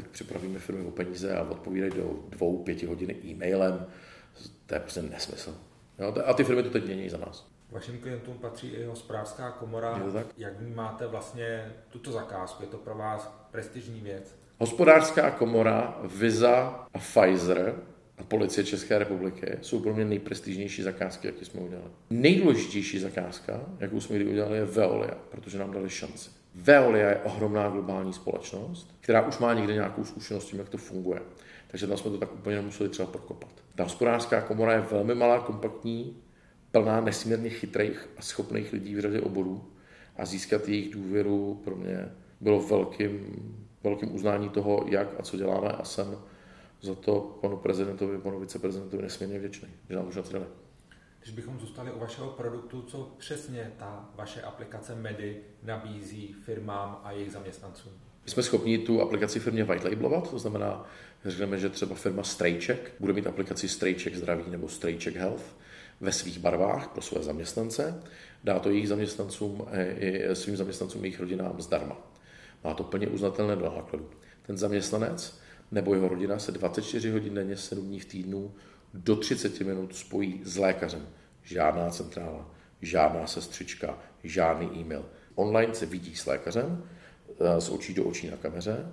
tak 0.02 0.10
připravíme 0.10 0.60
firmy 0.60 0.86
o 0.86 0.92
peníze 0.92 1.36
a 1.36 1.50
odpovídají 1.50 1.92
do 1.92 2.20
dvou, 2.30 2.64
pěti 2.64 2.86
hodiny 2.86 3.16
e-mailem. 3.26 3.86
To 4.66 4.74
je 4.74 4.80
prostě 4.80 5.02
nesmysl. 5.02 5.58
Jo? 6.00 6.16
A 6.26 6.34
ty 6.34 6.44
firmy 6.44 6.64
to 6.64 6.70
teď 6.70 6.86
mění 6.86 7.10
za 7.10 7.18
nás. 7.18 7.48
Vašim 7.72 7.98
klientům 7.98 8.38
patří 8.38 8.68
i 8.68 8.86
hospodářská 8.86 9.52
komora. 9.52 10.12
tak? 10.14 10.28
Jak 10.38 10.60
vnímáte 10.60 11.08
vlastně 11.08 11.72
tuto 11.90 12.12
zakázku? 12.12 12.64
Je 12.64 12.70
to 12.70 12.78
pro 12.78 12.96
vás 12.96 13.48
prestižní 13.52 14.02
věc? 14.02 14.36
Hospodářská 14.58 15.32
komora, 15.32 15.98
Visa 16.20 16.88
a 16.94 17.00
Pfizer 17.00 17.76
a 18.18 18.24
policie 18.24 18.66
České 18.66 19.00
republiky 19.00 19.58
jsou 19.62 19.80
pro 19.80 19.94
mě 19.94 20.06
nejprestižnější 20.06 20.82
zakázky, 20.82 21.28
jaké 21.28 21.46
jsme 21.46 21.62
udělali. 21.62 21.90
Nejdůležitější 22.10 23.00
zakázka, 23.00 23.62
jakou 23.80 24.02
jsme 24.02 24.16
kdy 24.16 24.26
udělali, 24.26 24.58
je 24.58 24.66
Veolia, 24.66 25.18
protože 25.30 25.60
nám 25.60 25.72
dali 25.72 25.90
šanci. 25.90 26.39
Veolia 26.62 27.10
je 27.10 27.16
ohromná 27.16 27.70
globální 27.70 28.14
společnost, 28.14 28.96
která 29.00 29.28
už 29.28 29.38
má 29.38 29.54
někde 29.54 29.74
nějakou 29.74 30.04
zkušenost 30.04 30.44
s 30.44 30.50
tím, 30.50 30.60
jak 30.60 30.70
to 30.70 30.78
funguje. 30.78 31.22
Takže 31.68 31.88
tam 31.88 31.98
jsme 31.98 32.12
to 32.12 32.18
tak 32.18 32.34
úplně 32.34 32.56
nemuseli 32.56 32.90
třeba 32.90 33.12
prokopat. 33.12 33.50
Ta 33.76 33.84
hospodářská 33.84 34.42
komora 34.42 34.74
je 34.74 34.82
velmi 34.82 35.16
malá, 35.16 35.40
kompaktní, 35.40 36.18
plná 36.72 37.02
nesmírně 37.02 37.50
chytrých 37.50 38.10
a 38.18 38.22
schopných 38.22 38.74
lidí 38.74 38.96
v 38.96 39.00
řadě 39.00 39.22
oborů 39.22 39.72
a 40.18 40.26
získat 40.26 40.68
jejich 40.68 40.94
důvěru 40.94 41.62
pro 41.64 41.76
mě 41.76 42.12
bylo 42.42 42.62
velkým, 42.62 43.36
velkým 43.84 44.16
uznání 44.16 44.50
toho, 44.50 44.86
jak 44.88 45.08
a 45.20 45.24
co 45.24 45.38
děláme 45.38 45.70
a 45.70 45.84
jsem 45.84 46.18
za 46.82 46.96
to 46.96 47.38
panu 47.42 47.58
prezidentovi, 47.58 48.18
panu 48.18 48.40
viceprezidentovi 48.40 49.04
nesmírně 49.04 49.40
vděčný, 49.40 49.70
že 49.90 49.96
nám 49.96 50.08
už 50.08 50.16
dali. 50.16 50.46
Když 51.22 51.34
bychom 51.34 51.60
zůstali 51.60 51.92
u 51.92 52.00
vašeho 52.00 52.28
produktu, 52.28 52.82
co 52.82 53.12
přesně 53.18 53.72
ta 53.78 54.10
vaše 54.16 54.42
aplikace 54.42 54.96
Medy 54.96 55.38
nabízí 55.64 56.34
firmám 56.46 57.02
a 57.04 57.12
jejich 57.12 57.32
zaměstnancům? 57.32 57.92
My 58.26 58.32
jsme 58.32 58.44
schopni 58.44 58.78
tu 58.78 59.02
aplikaci 59.02 59.40
firmě 59.40 59.64
white 59.64 59.84
labelovat, 59.84 60.30
to 60.30 60.40
znamená, 60.40 60.86
řekneme, 61.26 61.58
že 61.58 61.70
třeba 61.70 61.96
firma 61.96 62.24
Straycheck 62.24 62.92
bude 63.00 63.14
mít 63.14 63.28
aplikaci 63.28 63.68
Straycheck 63.68 64.16
zdraví 64.16 64.44
nebo 64.48 64.68
Straycheck 64.68 65.18
health 65.18 65.56
ve 66.02 66.12
svých 66.12 66.40
barvách 66.40 66.88
pro 66.88 67.02
své 67.02 67.24
zaměstnance, 67.24 68.04
dá 68.44 68.60
to 68.60 68.70
jejich 68.70 68.88
zaměstnancům 68.88 69.68
i 69.98 70.24
svým 70.34 70.58
zaměstnancům 70.58 71.04
jejich 71.04 71.20
rodinám 71.20 71.62
zdarma. 71.62 71.98
Má 72.64 72.74
to 72.74 72.84
plně 72.84 73.08
uznatelné 73.08 73.56
do 73.56 73.66
nákladu. 73.76 74.10
Ten 74.42 74.58
zaměstnanec 74.58 75.40
nebo 75.72 75.94
jeho 75.94 76.08
rodina 76.08 76.40
se 76.40 76.52
24 76.52 77.12
hodin 77.12 77.34
denně, 77.34 77.58
7 77.58 77.88
dní 77.88 78.00
v 78.00 78.06
týdnu 78.06 78.54
do 78.94 79.16
30 79.16 79.60
minut 79.60 79.96
spojí 79.96 80.42
s 80.44 80.58
lékařem. 80.58 81.08
Žádná 81.44 81.90
centrála, 81.90 82.52
žádná 82.82 83.28
sestřička, 83.28 83.98
žádný 84.24 84.80
e-mail. 84.80 85.06
Online 85.36 85.74
se 85.74 85.86
vidí 85.86 86.16
s 86.16 86.26
lékařem, 86.26 86.84
eh, 87.40 87.62
z 87.62 87.70
očí 87.70 87.94
do 87.94 88.04
očí 88.04 88.30
na 88.30 88.38
kameře. 88.38 88.92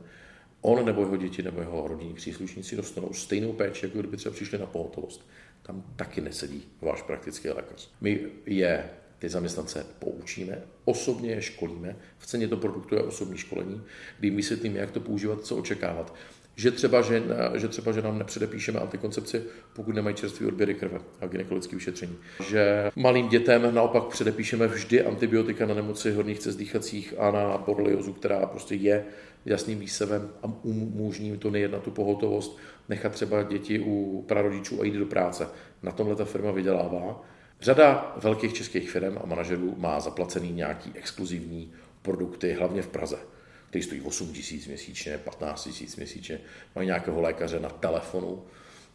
On 0.61 0.87
nebo 0.87 1.01
jeho 1.01 1.17
děti 1.17 1.43
nebo 1.43 1.61
jeho 1.61 1.89
rodinní 1.89 2.15
příslušníci 2.15 2.77
dostanou 2.77 3.13
stejnou 3.13 3.53
péči, 3.53 3.87
jako 3.87 3.99
kdyby 3.99 4.17
třeba 4.17 4.35
přišli 4.35 4.59
na 4.59 4.67
pohotovost. 4.67 5.27
tam 5.63 5.85
taky 5.97 6.21
nesedí 6.21 6.69
váš 6.81 7.03
praktický 7.03 7.49
lékař. 7.49 7.91
My 8.01 8.21
je 8.47 8.91
ty 9.19 9.29
zaměstnance 9.29 9.87
poučíme, 9.99 10.63
osobně 10.85 11.31
je 11.31 11.43
školíme, 11.43 11.97
v 12.19 12.27
ceně 12.27 12.49
to 12.49 12.57
produktu 12.57 12.95
je 12.95 13.03
osobní 13.03 13.39
školení, 13.39 13.83
kdy 14.19 14.31
vysvětlíme, 14.31 14.79
jak 14.79 14.91
to 14.91 15.01
používat, 15.01 15.45
co 15.45 15.57
očekávat. 15.57 16.15
Že 16.57 16.71
třeba, 16.71 17.03
že, 17.03 17.23
že 17.55 17.69
třeba, 17.69 17.93
že 17.93 18.03
nám 18.03 18.19
nepředepíšeme 18.19 18.81
antikoncepci, 18.81 19.43
pokud 19.73 19.95
nemají 19.95 20.17
čerstvý 20.17 20.47
odběry 20.47 20.75
krve 20.75 20.99
a 21.21 21.27
gynekologické 21.27 21.77
vyšetření. 21.77 22.17
Že 22.49 22.91
malým 22.97 23.29
dětem 23.29 23.75
naopak 23.75 24.05
předepíšeme 24.05 24.67
vždy 24.67 25.05
antibiotika 25.05 25.67
na 25.67 25.75
nemoci 25.75 26.13
horních 26.13 26.39
cest 26.39 26.57
dýchacích 26.57 27.15
a 27.19 27.31
na 27.31 27.59
boreliozu, 27.59 28.13
která 28.13 28.47
prostě 28.47 28.75
je 28.75 29.05
jasným 29.45 29.79
výsevem 29.79 30.31
a 30.43 30.47
umožní 30.63 31.27
jim 31.27 31.39
to 31.39 31.51
nejednat 31.51 31.83
tu 31.83 31.91
pohotovost, 31.91 32.59
nechat 32.89 33.13
třeba 33.13 33.43
děti 33.43 33.81
u 33.81 34.25
prarodičů 34.29 34.81
a 34.81 34.85
jít 34.85 34.95
do 34.95 35.07
práce. 35.07 35.49
Na 35.83 35.93
tomhle 35.93 36.17
ta 36.17 36.25
firma 36.25 36.51
vydělává. 36.51 37.25
Řada 37.61 38.17
velkých 38.23 38.55
českých 38.55 38.91
firm 38.91 39.19
a 39.23 39.27
manažerů 39.27 39.75
má 39.79 40.01
zaplacený 40.01 40.53
nějaký 40.53 40.93
exkluzivní 40.95 41.73
produkty, 42.03 42.53
hlavně 42.53 42.83
v 42.83 42.89
Praze, 42.89 43.17
který 43.77 43.85
stojí 43.85 44.01
8 44.01 44.33
tisíc 44.33 44.67
měsíčně, 44.67 45.19
15 45.19 45.65
tisíc 45.65 45.97
měsíčně, 45.97 46.41
mají 46.75 46.87
nějakého 46.87 47.21
lékaře 47.21 47.61
na 47.61 47.69
telefonu, 47.69 48.43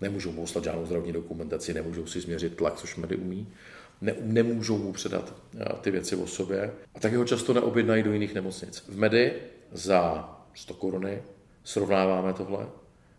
nemůžou 0.02 0.32
mu 0.32 0.42
poslat 0.42 0.64
žádnou 0.64 0.86
zdravotní 0.86 1.14
dokumentaci, 1.14 1.74
nemůžou 1.74 2.06
si 2.06 2.22
změřit 2.22 2.56
tlak, 2.56 2.76
což 2.76 2.96
medy 2.96 3.16
umí, 3.16 3.54
ne, 4.02 4.16
nemůžou 4.22 4.78
mu 4.78 4.94
předat 4.94 5.34
eh, 5.60 5.66
ty 5.82 5.92
věci 5.92 6.16
o 6.16 6.28
sobě 6.28 6.74
a 6.96 7.00
taky 7.00 7.16
ho 7.16 7.26
často 7.26 7.54
neobjednají 7.54 8.04
do 8.04 8.14
jiných 8.14 8.34
nemocnic. 8.34 8.84
V 8.88 8.98
Medy 8.98 9.34
za 9.72 10.30
100 10.54 10.74
koruny 10.74 11.22
srovnáváme 11.64 12.34
tohle, 12.34 12.68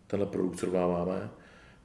tenhle 0.07 0.27
produkt 0.27 0.59
srovnáváme 0.59 1.29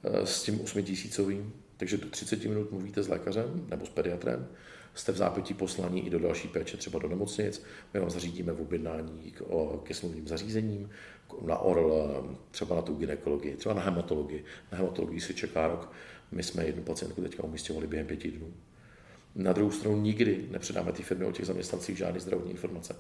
eh, 0.05 0.27
s 0.27 0.43
tím 0.43 0.61
8 0.61 0.83
tisícovým, 0.83 1.53
takže 1.77 1.97
do 1.97 2.11
30 2.11 2.45
minut 2.45 2.73
mluvíte 2.73 3.03
s 3.03 3.09
lékařem 3.09 3.67
nebo 3.71 3.87
s 3.87 3.89
pediatrem, 3.89 4.49
jste 4.95 5.13
v 5.13 5.17
zápětí 5.17 5.55
poslaní 5.55 6.07
i 6.07 6.11
do 6.11 6.19
další 6.19 6.49
péče, 6.49 6.77
třeba 6.77 6.99
do 6.99 7.09
nemocnic, 7.09 7.63
my 7.95 8.01
vám 8.01 8.11
zařídíme 8.11 8.53
v 8.53 8.61
objednání 8.61 9.31
k, 9.31 9.41
o, 9.41 9.83
ke 9.85 9.95
smluvním 9.95 10.29
zařízením, 10.29 10.91
na 11.43 11.59
ORL, 11.59 12.39
třeba 12.51 12.77
na 12.77 12.83
tu 12.83 12.95
ginekologii, 12.95 13.57
třeba 13.57 13.75
na 13.75 13.83
hematologii. 13.83 14.45
Na 14.73 14.79
hematologii 14.79 15.21
se 15.21 15.35
čeká 15.35 15.69
rok. 15.69 15.93
My 16.33 16.43
jsme 16.43 16.65
jednu 16.65 16.83
pacientku 16.83 17.23
teďka 17.23 17.45
umístěvali 17.45 17.87
během 17.87 18.07
pěti 18.07 18.31
dnů. 18.31 18.55
Na 19.35 19.53
druhou 19.53 19.71
stranu 19.71 19.97
nikdy 19.97 20.47
nepředáme 20.51 20.93
ty 20.93 21.03
firmy 21.03 21.25
o 21.25 21.33
těch 21.33 21.47
zaměstnancích 21.47 21.99
žádné 21.99 22.21
zdravotní 22.21 22.51
informace. 22.51 22.97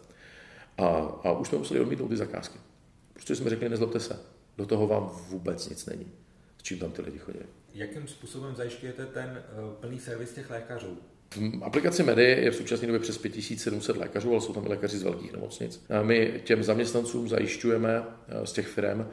A, 0.78 0.86
a 1.24 1.32
už 1.32 1.48
jsme 1.48 1.58
museli 1.58 1.80
odmítnout 1.80 2.08
ty 2.08 2.16
zakázky. 2.16 2.58
Prostě 3.12 3.36
jsme 3.36 3.50
řekli, 3.50 3.68
nezlobte 3.68 4.00
se, 4.00 4.20
do 4.56 4.66
toho 4.66 4.86
vám 4.86 5.10
vůbec 5.28 5.68
nic 5.68 5.86
není, 5.86 6.12
s 6.58 6.62
čím 6.62 6.78
tam 6.78 6.92
ty 6.92 7.02
lidi 7.02 7.18
chodí. 7.18 7.38
Jakým 7.74 8.08
způsobem 8.08 8.56
zajišťujete 8.56 9.06
ten 9.06 9.44
uh, 9.68 9.74
plný 9.74 10.00
servis 10.00 10.32
těch 10.32 10.50
lékařů? 10.50 10.98
V 11.36 11.64
aplikaci 11.64 12.02
Medy 12.02 12.22
je 12.24 12.50
v 12.50 12.56
současné 12.56 12.86
době 12.86 13.00
přes 13.00 13.18
5700 13.18 13.96
lékařů, 13.96 14.30
ale 14.30 14.40
jsou 14.40 14.52
tam 14.52 14.66
i 14.66 14.68
lékaři 14.68 14.98
z 14.98 15.02
velkých 15.02 15.32
nemocnic. 15.32 15.84
A 15.98 16.02
my 16.02 16.40
těm 16.44 16.62
zaměstnancům 16.62 17.28
zajišťujeme 17.28 18.02
eh, 18.28 18.46
z 18.46 18.52
těch 18.52 18.66
firm 18.66 19.06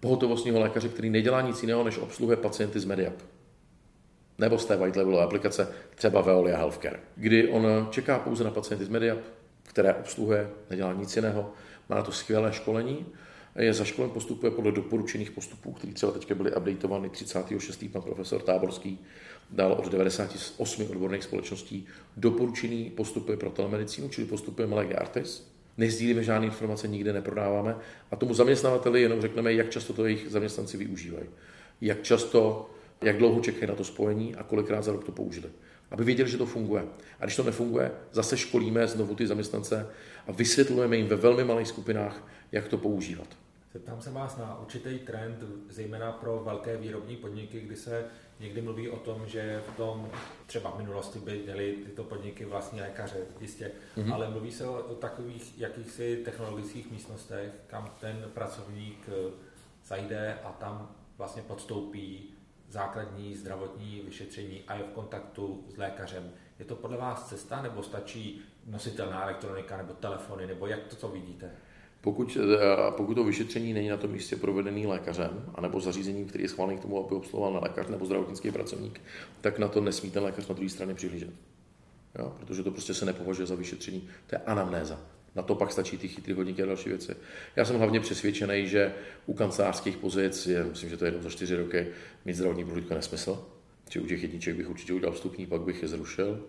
pohotovostního 0.00 0.60
lékaře, 0.60 0.88
který 0.88 1.10
nedělá 1.10 1.40
nic 1.40 1.62
jiného, 1.62 1.84
než 1.84 1.98
obsluhuje 1.98 2.36
pacienty 2.36 2.80
z 2.80 2.84
Mediap. 2.84 3.14
Nebo 4.38 4.58
z 4.58 4.64
té 4.64 4.76
white 4.76 4.96
levelové 4.96 5.24
aplikace, 5.24 5.68
třeba 5.94 6.20
Veolia 6.20 6.56
Healthcare, 6.56 7.00
kdy 7.16 7.48
on 7.48 7.88
čeká 7.90 8.18
pouze 8.18 8.44
na 8.44 8.50
pacienty 8.50 8.84
z 8.84 8.88
Mediap, 8.88 9.18
které 9.62 9.94
obsluhuje, 9.94 10.50
nedělá 10.70 10.92
nic 10.92 11.16
jiného, 11.16 11.52
má 11.88 11.96
na 11.96 12.02
to 12.02 12.12
skvělé 12.12 12.52
školení, 12.52 13.06
je 13.58 13.74
zaškolen, 13.74 14.10
postupuje 14.10 14.50
podle 14.52 14.72
doporučených 14.72 15.30
postupů, 15.30 15.72
které 15.72 15.92
třeba 15.92 16.12
teď 16.12 16.32
byly 16.32 16.54
updateovány 16.54 17.08
36. 17.08 17.84
pan 17.92 18.02
profesor 18.02 18.42
Táborský 18.42 18.98
dal 19.50 19.72
od 19.72 19.88
98 19.88 20.90
odborných 20.90 21.24
společností 21.24 21.86
doporučený 22.16 22.90
postupy 22.90 23.36
pro 23.36 23.50
telemedicínu, 23.50 24.08
čili 24.08 24.26
postupujeme 24.26 24.74
lege 24.74 24.94
artis. 24.94 25.52
Nezdílíme 25.78 26.24
žádné 26.24 26.46
informace, 26.46 26.88
nikde 26.88 27.12
neprodáváme 27.12 27.76
a 28.10 28.16
tomu 28.16 28.34
zaměstnavateli 28.34 29.02
jenom 29.02 29.20
řekneme, 29.20 29.52
jak 29.52 29.70
často 29.70 29.92
to 29.92 30.04
jejich 30.04 30.26
zaměstnanci 30.28 30.76
využívají. 30.76 31.26
Jak 31.80 32.02
často, 32.02 32.70
jak 33.02 33.18
dlouho 33.18 33.40
čekají 33.40 33.66
na 33.66 33.74
to 33.74 33.84
spojení 33.84 34.34
a 34.34 34.42
kolikrát 34.42 34.82
za 34.82 34.92
rok 34.92 35.04
to 35.04 35.12
použili. 35.12 35.48
Aby 35.90 36.04
věděli, 36.04 36.30
že 36.30 36.38
to 36.38 36.46
funguje. 36.46 36.84
A 37.20 37.24
když 37.24 37.36
to 37.36 37.42
nefunguje, 37.42 37.90
zase 38.12 38.36
školíme 38.36 38.86
znovu 38.88 39.14
ty 39.14 39.26
zaměstnance 39.26 39.86
a 40.26 40.32
vysvětlujeme 40.32 40.96
jim 40.96 41.06
ve 41.06 41.16
velmi 41.16 41.44
malých 41.44 41.68
skupinách, 41.68 42.28
jak 42.52 42.68
to 42.68 42.78
používat. 42.78 43.28
Zeptám 43.72 44.00
se 44.00 44.10
vás 44.10 44.36
na 44.36 44.58
určitý 44.58 44.98
trend, 44.98 45.44
zejména 45.68 46.12
pro 46.12 46.42
velké 46.44 46.76
výrobní 46.76 47.16
podniky, 47.16 47.60
kdy 47.60 47.76
se 47.76 48.04
někdy 48.40 48.62
mluví 48.62 48.88
o 48.88 48.96
tom, 48.96 49.26
že 49.26 49.62
v 49.72 49.76
tom 49.76 50.10
třeba 50.46 50.70
v 50.70 50.78
minulosti 50.78 51.18
by 51.18 51.38
měly 51.38 51.72
tyto 51.72 52.04
podniky 52.04 52.44
vlastní 52.44 52.80
lékaře, 52.80 53.16
jistě, 53.40 53.70
mm-hmm. 53.96 54.14
ale 54.14 54.30
mluví 54.30 54.52
se 54.52 54.66
o, 54.66 54.72
o 54.72 54.94
takových 54.94 55.58
jakýchsi 55.58 56.22
technologických 56.24 56.90
místnostech, 56.90 57.52
kam 57.66 57.94
ten 58.00 58.30
pracovník 58.34 59.08
eh, 59.08 59.30
zajde 59.84 60.38
a 60.44 60.52
tam 60.52 60.94
vlastně 61.18 61.42
podstoupí 61.42 62.34
základní 62.68 63.36
zdravotní 63.36 64.00
vyšetření 64.04 64.62
a 64.68 64.74
je 64.74 64.82
v 64.82 64.94
kontaktu 64.94 65.64
s 65.68 65.76
lékařem. 65.76 66.30
Je 66.58 66.64
to 66.64 66.76
podle 66.76 66.96
vás 66.96 67.28
cesta, 67.28 67.62
nebo 67.62 67.82
stačí 67.82 68.42
nositelná 68.66 69.22
elektronika, 69.22 69.76
nebo 69.76 69.92
telefony, 69.92 70.46
nebo 70.46 70.66
jak 70.66 70.86
to 70.86 70.96
co 70.96 71.08
vidíte? 71.08 71.50
Pokud, 72.02 72.38
eh, 72.40 72.58
pokud 72.90 73.14
to 73.14 73.24
vyšetření 73.24 73.72
není 73.72 73.88
na 73.88 73.96
tom 73.96 74.10
místě 74.10 74.36
provedený 74.36 74.86
lékařem, 74.86 75.44
anebo 75.54 75.80
zařízením, 75.80 76.26
který 76.26 76.44
je 76.44 76.48
schválený 76.48 76.78
k 76.78 76.82
tomu, 76.82 77.04
aby 77.06 77.14
obsluhoval 77.14 77.52
na 77.52 77.60
lékař 77.60 77.88
nebo 77.88 78.06
zdravotnický 78.06 78.50
pracovník, 78.50 79.00
tak 79.40 79.58
na 79.58 79.68
to 79.68 79.80
nesmí 79.80 80.10
ten 80.10 80.22
lékař 80.22 80.48
na 80.48 80.54
druhé 80.54 80.70
straně 80.70 80.94
přihlížet. 80.94 81.30
Jo, 82.18 82.32
protože 82.40 82.62
to 82.62 82.70
prostě 82.70 82.94
se 82.94 83.04
nepovažuje 83.04 83.46
za 83.46 83.54
vyšetření. 83.54 84.08
To 84.26 84.34
je 84.34 84.38
anamnéza. 84.38 85.00
Na 85.34 85.42
to 85.42 85.54
pak 85.54 85.72
stačí 85.72 85.98
ty 85.98 86.08
chytrý 86.08 86.32
hodinky 86.34 86.62
a 86.62 86.66
další 86.66 86.88
věci. 86.88 87.16
Já 87.56 87.64
jsem 87.64 87.76
hlavně 87.76 88.00
přesvědčený, 88.00 88.68
že 88.68 88.94
u 89.26 89.34
kancelářských 89.34 89.96
pozic, 89.96 90.46
je, 90.46 90.64
myslím, 90.64 90.90
že 90.90 90.96
to 90.96 91.04
je 91.04 91.06
jednou 91.06 91.22
za 91.22 91.30
čtyři 91.30 91.56
roky, 91.56 91.86
mít 92.24 92.34
zdravotní 92.34 92.64
prohlídku 92.64 92.94
nesmysl. 92.94 93.46
Či 93.88 94.00
u 94.00 94.06
těch 94.06 94.22
jedniček 94.22 94.56
bych 94.56 94.70
určitě 94.70 94.92
udělal 94.92 95.14
vstupní, 95.14 95.46
pak 95.46 95.60
bych 95.60 95.82
je 95.82 95.88
zrušil. 95.88 96.44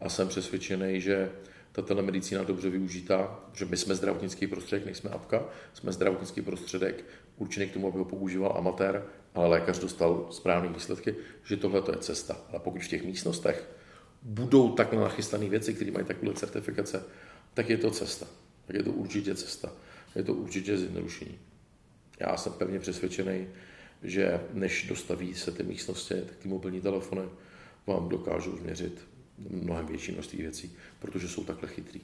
A 0.00 0.08
jsem 0.08 0.28
přesvědčený, 0.28 1.00
že 1.00 1.30
ta 1.72 1.82
telemedicína 1.82 2.42
dobře 2.42 2.70
využitá, 2.70 3.40
že 3.52 3.64
my 3.64 3.76
jsme 3.76 3.94
zdravotnický 3.94 4.46
prostředek, 4.46 4.84
nejsme 4.84 5.10
apka, 5.10 5.44
jsme 5.74 5.92
zdravotnický 5.92 6.42
prostředek 6.42 7.04
určený 7.36 7.66
k 7.66 7.72
tomu, 7.72 7.88
aby 7.88 7.98
ho 7.98 8.04
používal 8.04 8.54
amatér, 8.56 9.04
ale 9.34 9.48
lékař 9.48 9.78
dostal 9.78 10.26
správné 10.30 10.68
výsledky, 10.68 11.14
že 11.44 11.56
tohle 11.56 11.82
je 11.92 11.98
cesta. 11.98 12.36
Ale 12.50 12.60
pokud 12.60 12.82
v 12.82 12.88
těch 12.88 13.04
místnostech 13.04 13.68
budou 14.22 14.72
takhle 14.72 15.00
nachystané 15.00 15.48
věci, 15.48 15.74
které 15.74 15.90
mají 15.90 16.06
takové 16.06 16.32
certifikace, 16.32 17.04
tak 17.54 17.70
je 17.70 17.76
to 17.76 17.90
cesta. 17.90 18.26
Tak 18.66 18.76
je 18.76 18.82
to 18.82 18.90
určitě 18.92 19.34
cesta. 19.34 19.72
Je 20.14 20.22
to 20.22 20.34
určitě 20.34 20.78
zjednodušení. 20.78 21.38
Já 22.20 22.36
jsem 22.36 22.52
pevně 22.52 22.78
přesvědčený, 22.78 23.46
že 24.02 24.40
než 24.52 24.86
dostaví 24.88 25.34
se 25.34 25.52
ty 25.52 25.62
místnosti, 25.62 26.14
tak 26.14 26.36
ty 26.36 26.48
mobilní 26.48 26.80
telefony 26.80 27.22
vám 27.86 28.08
dokážou 28.08 28.56
změřit 28.56 29.09
mnohem 29.48 29.86
větší 29.86 30.12
množství 30.12 30.42
věcí, 30.42 30.76
protože 30.98 31.28
jsou 31.28 31.44
takhle 31.44 31.68
chytrý. 31.68 32.00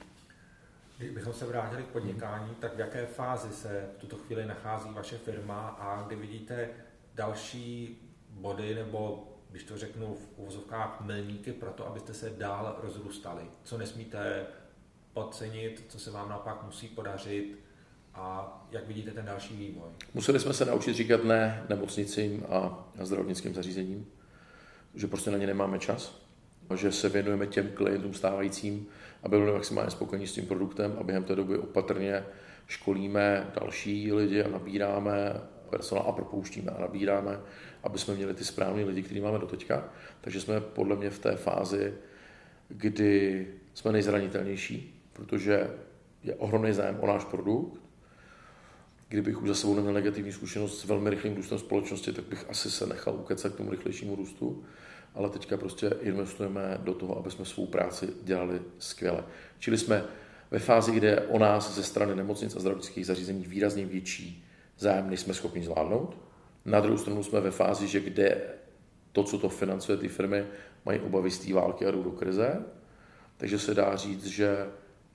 Kdybychom 0.97 1.33
se 1.33 1.45
vrátili 1.45 1.83
k 1.83 1.87
podnikání, 1.87 2.55
tak 2.55 2.75
v 2.75 2.79
jaké 2.79 3.05
fázi 3.05 3.53
se 3.53 3.89
v 3.97 4.01
tuto 4.01 4.15
chvíli 4.15 4.45
nachází 4.45 4.89
vaše 4.93 5.17
firma 5.17 5.67
a 5.67 6.03
kdy 6.07 6.15
vidíte 6.15 6.69
další 7.15 7.97
body 8.29 8.75
nebo, 8.75 9.27
když 9.49 9.63
to 9.63 9.77
řeknu 9.77 10.15
v 10.15 10.39
uvozovkách, 10.39 11.01
milníky 11.01 11.53
pro 11.53 11.71
to, 11.71 11.87
abyste 11.87 12.13
se 12.13 12.29
dál 12.29 12.79
rozrůstali? 12.83 13.43
Co 13.63 13.77
nesmíte 13.77 14.45
podcenit, 15.13 15.85
co 15.89 15.99
se 15.99 16.11
vám 16.11 16.29
naopak 16.29 16.63
musí 16.63 16.87
podařit 16.87 17.59
a 18.13 18.67
jak 18.71 18.87
vidíte 18.87 19.11
ten 19.11 19.25
další 19.25 19.57
vývoj? 19.57 19.89
Museli 20.13 20.39
jsme 20.39 20.53
se 20.53 20.65
naučit 20.65 20.93
říkat 20.93 21.23
ne 21.23 21.65
nemocnicím 21.69 22.45
a 22.49 22.85
zdravotnickým 23.01 23.53
zařízením, 23.53 24.07
že 24.95 25.07
prostě 25.07 25.31
na 25.31 25.37
ně 25.37 25.47
nemáme 25.47 25.79
čas, 25.79 26.26
že 26.75 26.91
se 26.91 27.09
věnujeme 27.09 27.47
těm 27.47 27.67
klientům 27.73 28.13
stávajícím, 28.13 28.87
aby 29.23 29.37
byli 29.37 29.51
maximálně 29.51 29.91
spokojení 29.91 30.27
s 30.27 30.33
tím 30.33 30.45
produktem 30.45 30.97
a 30.99 31.03
během 31.03 31.23
té 31.23 31.35
doby 31.35 31.57
opatrně 31.57 32.23
školíme 32.67 33.51
další 33.61 34.13
lidi 34.13 34.43
a 34.43 34.49
nabíráme 34.49 35.41
personál 35.69 36.05
a 36.07 36.11
propouštíme 36.11 36.71
a 36.71 36.81
nabíráme, 36.81 37.39
aby 37.83 37.99
jsme 37.99 38.15
měli 38.15 38.33
ty 38.33 38.45
správné 38.45 38.83
lidi, 38.83 39.03
který 39.03 39.21
máme 39.21 39.39
do 39.39 39.47
teďka. 39.47 39.89
Takže 40.21 40.41
jsme 40.41 40.61
podle 40.61 40.95
mě 40.95 41.09
v 41.09 41.19
té 41.19 41.35
fázi, 41.35 41.93
kdy 42.69 43.47
jsme 43.73 43.91
nejzranitelnější, 43.91 45.03
protože 45.13 45.69
je 46.23 46.35
ohromný 46.35 46.73
zájem 46.73 46.97
o 46.99 47.07
náš 47.07 47.25
produkt. 47.25 47.81
Kdybych 49.09 49.41
už 49.41 49.47
za 49.47 49.55
sebou 49.55 49.75
neměl 49.75 49.93
negativní 49.93 50.31
zkušenost 50.31 50.79
s 50.79 50.85
velmi 50.85 51.09
rychlým 51.09 51.35
růstem 51.35 51.59
společnosti, 51.59 52.13
tak 52.13 52.25
bych 52.25 52.49
asi 52.49 52.71
se 52.71 52.85
nechal 52.85 53.15
ukecat 53.15 53.53
k 53.53 53.57
tomu 53.57 53.71
rychlejšímu 53.71 54.15
růstu 54.15 54.63
ale 55.17 55.29
teďka 55.29 55.57
prostě 55.57 55.87
investujeme 56.01 56.77
do 56.83 56.93
toho, 56.93 57.17
aby 57.17 57.31
jsme 57.31 57.45
svou 57.45 57.65
práci 57.65 58.09
dělali 58.23 58.61
skvěle. 58.79 59.23
Čili 59.59 59.77
jsme 59.77 60.03
ve 60.51 60.59
fázi, 60.59 60.91
kde 60.91 61.21
o 61.21 61.39
nás 61.39 61.75
ze 61.75 61.83
strany 61.83 62.15
nemocnic 62.15 62.55
a 62.55 62.59
zdravotnických 62.59 63.05
zařízení 63.05 63.43
výrazně 63.47 63.85
větší 63.85 64.45
zájem, 64.77 65.09
než 65.09 65.19
jsme 65.19 65.33
schopni 65.33 65.63
zvládnout. 65.63 66.17
Na 66.65 66.79
druhou 66.79 66.97
stranu 66.97 67.23
jsme 67.23 67.41
ve 67.41 67.51
fázi, 67.51 67.87
že 67.87 67.99
kde 67.99 68.41
to, 69.11 69.23
co 69.23 69.39
to 69.39 69.49
financuje, 69.49 69.97
ty 69.97 70.07
firmy 70.07 70.45
mají 70.85 70.99
obavy 70.99 71.31
z 71.31 71.39
té 71.39 71.53
války 71.53 71.85
a 71.85 71.91
jdou 71.91 72.03
do 72.03 72.11
krize. 72.11 72.65
Takže 73.37 73.59
se 73.59 73.73
dá 73.73 73.95
říct, 73.95 74.25
že 74.25 74.67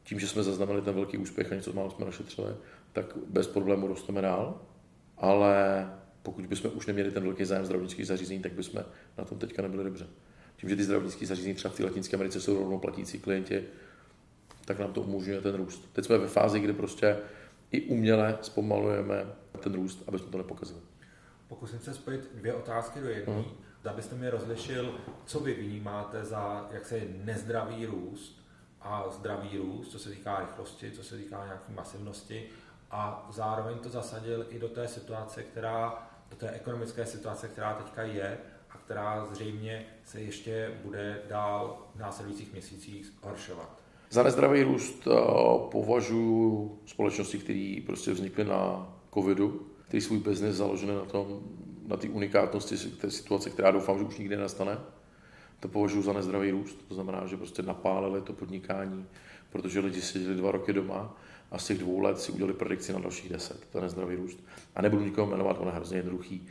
tím, 0.04 0.20
že 0.20 0.28
jsme 0.28 0.42
zaznamenali 0.42 0.84
ten 0.84 0.94
velký 0.94 1.18
úspěch 1.18 1.52
a 1.52 1.54
něco 1.54 1.72
málo 1.72 1.90
jsme 1.90 2.04
našetřili, 2.04 2.54
tak 2.92 3.06
bez 3.28 3.46
problému 3.46 3.86
rosteme 3.86 4.20
dál. 4.20 4.60
Ale 5.18 5.86
pokud 6.22 6.46
bychom 6.46 6.70
už 6.74 6.86
neměli 6.86 7.10
ten 7.10 7.22
velký 7.22 7.44
zájem 7.44 7.64
zdravotnických 7.64 8.06
zařízení, 8.06 8.40
tak 8.42 8.52
bychom 8.52 8.84
na 9.18 9.24
tom 9.24 9.38
teďka 9.38 9.62
nebyli 9.62 9.84
dobře. 9.84 10.06
Tím, 10.56 10.68
že 10.68 10.76
ty 10.76 10.84
zdravotnické 10.84 11.26
zařízení 11.26 11.54
třeba 11.54 11.74
v 11.74 11.76
té 11.76 11.84
Latinské 11.84 12.16
Americe 12.16 12.40
jsou 12.40 12.58
rovnou 12.58 12.78
platící 12.78 13.18
klienti, 13.18 13.64
tak 14.64 14.78
nám 14.78 14.92
to 14.92 15.00
umožňuje 15.00 15.40
ten 15.40 15.54
růst. 15.54 15.88
Teď 15.92 16.04
jsme 16.04 16.18
ve 16.18 16.28
fázi, 16.28 16.60
kdy 16.60 16.72
prostě 16.72 17.16
i 17.70 17.82
uměle 17.82 18.38
zpomalujeme 18.42 19.26
ten 19.60 19.74
růst, 19.74 20.02
aby 20.06 20.18
jsme 20.18 20.28
to 20.28 20.38
nepokazili. 20.38 20.80
Pokusím 21.48 21.78
se 21.78 21.94
spojit 21.94 22.30
dvě 22.34 22.54
otázky 22.54 23.00
do 23.00 23.08
jedné. 23.08 23.34
Uh-huh. 23.34 23.90
Abyste 23.90 24.14
mi 24.14 24.30
rozlišil, 24.30 24.94
co 25.26 25.40
vy 25.40 25.54
vnímáte 25.54 26.24
za 26.24 26.68
jak 26.72 26.86
se 26.86 27.00
nezdravý 27.24 27.86
růst 27.86 28.42
a 28.80 29.04
zdravý 29.10 29.58
růst, 29.58 29.88
co 29.88 29.98
se 29.98 30.10
týká 30.10 30.40
rychlosti, 30.40 30.90
co 30.90 31.04
se 31.04 31.16
týká 31.16 31.44
nějaké 31.44 31.72
masivnosti 31.72 32.48
a 32.90 33.28
zároveň 33.32 33.78
to 33.78 33.88
zasadil 33.88 34.46
i 34.48 34.58
do 34.58 34.68
té 34.68 34.88
situace, 34.88 35.42
která, 35.42 36.10
do 36.32 36.36
té 36.36 36.50
ekonomické 36.50 37.06
situace, 37.06 37.48
která 37.48 37.74
teďka 37.74 38.02
je 38.02 38.38
a 38.70 38.78
která 38.78 39.26
zřejmě 39.32 39.86
se 40.04 40.20
ještě 40.20 40.70
bude 40.84 41.22
dál 41.28 41.86
v 41.94 41.98
následujících 41.98 42.52
měsících 42.52 43.12
horšovat. 43.22 43.82
Za 44.10 44.22
nezdravý 44.22 44.62
růst 44.62 45.06
eh, 45.06 45.10
považuji 45.70 46.78
společnosti, 46.86 47.38
které 47.38 47.76
prostě 47.86 48.12
vznikly 48.12 48.44
na 48.44 48.92
covidu, 49.14 49.66
který 49.88 50.00
svůj 50.00 50.18
biznis 50.18 50.56
založený 50.56 50.94
na 50.94 51.04
tom, 51.04 51.40
na 51.86 51.96
té 51.96 52.08
unikátnosti 52.08 52.76
té 52.76 53.10
situace, 53.10 53.50
která 53.50 53.70
doufám, 53.70 53.98
že 53.98 54.04
už 54.04 54.18
nikdy 54.18 54.36
nastane. 54.36 54.78
To 55.60 55.68
považuji 55.68 56.02
za 56.02 56.12
nezdravý 56.12 56.50
růst. 56.50 56.78
To 56.88 56.94
znamená, 56.94 57.26
že 57.26 57.36
prostě 57.36 57.62
napálili 57.62 58.22
to 58.22 58.32
podnikání, 58.32 59.06
protože 59.50 59.80
lidi 59.80 60.00
seděli 60.00 60.34
dva 60.34 60.52
roky 60.52 60.72
doma 60.72 61.16
a 61.52 61.58
z 61.58 61.66
těch 61.66 61.78
dvou 61.78 62.00
let 62.00 62.20
si 62.20 62.32
udělali 62.32 62.54
predikci 62.54 62.92
na 62.92 62.98
dalších 62.98 63.32
deset. 63.32 63.66
To 63.72 63.80
nezdravý 63.80 64.16
růst. 64.16 64.38
A 64.74 64.82
nebudu 64.82 65.04
nikoho 65.04 65.30
jmenovat, 65.30 65.56
on 65.60 65.66
je 65.66 65.72
hrozně 65.72 65.98
jednoduchý. 65.98 66.48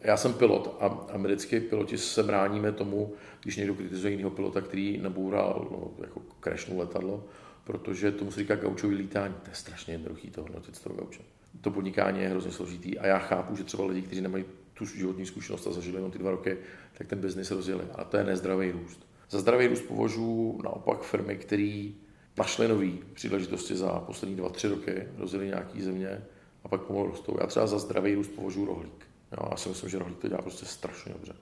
Já 0.00 0.16
jsem 0.16 0.34
pilot 0.34 0.76
a 0.80 0.86
americký 1.12 1.60
piloti 1.60 1.98
se 1.98 2.22
bráníme 2.22 2.72
tomu, 2.72 3.12
když 3.42 3.56
někdo 3.56 3.74
kritizuje 3.74 4.10
jiného 4.10 4.30
pilota, 4.30 4.60
který 4.60 4.98
naboural, 4.98 5.68
no, 5.70 6.04
jako 6.04 6.22
crashnul 6.40 6.78
letadlo, 6.78 7.24
protože 7.64 8.12
tomu 8.12 8.30
se 8.30 8.40
říká 8.40 8.56
gaučový 8.56 8.94
lítání. 8.94 9.34
To 9.42 9.50
je 9.50 9.54
strašně 9.54 9.94
jednoduchý 9.94 10.30
to 10.30 10.42
hodnotit 10.42 10.76
z 10.76 10.80
toho 10.80 10.94
gauče. 10.94 11.20
To 11.60 11.70
podnikání 11.70 12.20
je 12.20 12.28
hrozně 12.28 12.52
složitý 12.52 12.98
a 12.98 13.06
já 13.06 13.18
chápu, 13.18 13.56
že 13.56 13.64
třeba 13.64 13.86
lidi, 13.86 14.02
kteří 14.02 14.20
nemají 14.20 14.44
tu 14.74 14.86
životní 14.86 15.26
zkušenost 15.26 15.66
a 15.66 15.72
zažili 15.72 15.96
jenom 15.96 16.10
ty 16.10 16.18
dva 16.18 16.30
roky, 16.30 16.58
tak 16.98 17.06
ten 17.06 17.18
biznis 17.18 17.50
rozjeli. 17.50 17.84
A 17.94 18.04
to 18.04 18.16
je 18.16 18.24
nezdravý 18.24 18.70
růst. 18.70 19.06
Za 19.30 19.40
zdravý 19.40 19.66
růst 19.66 19.82
považuji 19.82 20.60
naopak 20.64 21.02
firmy, 21.02 21.36
které 21.36 21.90
našly 22.36 22.68
nové 22.68 22.90
příležitosti 23.14 23.76
za 23.76 23.88
poslední 23.88 24.36
dva, 24.36 24.48
tři 24.48 24.68
roky, 24.68 25.08
rozjeli 25.16 25.46
nějaký 25.46 25.82
země 25.82 26.24
a 26.64 26.68
pak 26.68 26.82
pomalu 26.82 27.06
rostou. 27.06 27.36
Já 27.40 27.46
třeba 27.46 27.66
za 27.66 27.78
zdravý 27.78 28.14
růst 28.14 28.28
považuji 28.28 28.64
rohlík. 28.64 29.06
Jo, 29.32 29.48
já 29.50 29.56
si 29.56 29.68
myslím, 29.68 29.90
že 29.90 29.98
rohlík 29.98 30.18
to 30.18 30.28
dělá 30.28 30.42
prostě 30.42 30.66
strašně 30.66 31.12
dobře. 31.12 31.34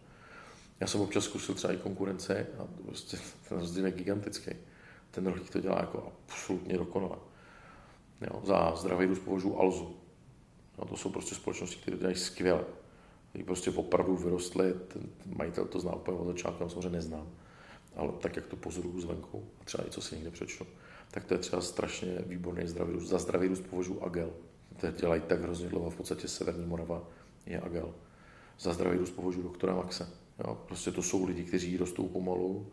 Já 0.80 0.86
jsem 0.86 1.00
občas 1.00 1.24
zkusil 1.24 1.54
třeba 1.54 1.72
i 1.72 1.76
konkurence 1.76 2.46
a 2.58 2.64
prostě 2.86 3.16
ten 3.48 3.58
rozdíl 3.58 3.86
je 3.86 3.92
gigantický. 3.92 4.50
Ten 5.10 5.26
rohlík 5.26 5.50
to 5.50 5.60
dělá 5.60 5.80
jako 5.80 6.12
absolutně 6.28 6.78
dokonale. 6.78 7.16
Jo, 8.20 8.42
za 8.44 8.76
zdravý 8.76 9.06
růst 9.06 9.18
považuji 9.18 9.56
Alzu. 9.58 9.96
No, 10.78 10.84
to 10.84 10.96
jsou 10.96 11.10
prostě 11.10 11.34
společnosti, 11.34 11.76
které 11.76 11.96
dělají 11.96 12.16
skvěle. 12.16 12.64
Ty 13.32 13.42
prostě 13.42 13.70
opravdu 13.70 14.16
vyrostly, 14.16 14.74
ten 14.88 15.02
majitel 15.36 15.64
to 15.64 15.80
zná 15.80 15.94
úplně 15.94 16.18
od 16.18 16.26
začátku, 16.26 16.68
samozřejmě 16.68 16.90
neznám. 16.90 17.28
Ale 17.96 18.12
tak, 18.20 18.36
jak 18.36 18.46
to 18.46 18.56
pozoruju 18.56 19.00
zvenku, 19.00 19.44
a 19.60 19.64
třeba 19.64 19.86
i 19.86 19.90
co 19.90 20.00
si 20.00 20.14
někde 20.14 20.30
přečtu, 20.30 20.66
tak 21.10 21.24
to 21.24 21.34
je 21.34 21.38
třeba 21.38 21.62
strašně 21.62 22.18
výborný 22.26 22.68
zdravý 22.68 22.92
růst. 22.92 23.08
Za 23.08 23.18
zdravý 23.18 23.48
růst 23.48 23.64
považuji 23.70 24.02
Agel. 24.02 24.30
To 24.80 24.90
dělají 24.90 25.22
tak 25.26 25.40
hrozně 25.40 25.68
dlouho, 25.68 25.90
v 25.90 25.96
podstatě 25.96 26.28
Severní 26.28 26.66
Morava 26.66 27.08
je 27.46 27.60
Agel. 27.60 27.94
Za 28.60 28.72
zdravý 28.72 28.98
růst 28.98 29.10
považuji 29.10 29.42
doktora 29.42 29.74
Maxe. 29.74 30.08
Jo, 30.44 30.58
prostě 30.66 30.90
to 30.90 31.02
jsou 31.02 31.24
lidi, 31.24 31.44
kteří 31.44 31.76
rostou 31.76 32.08
pomalu, 32.08 32.66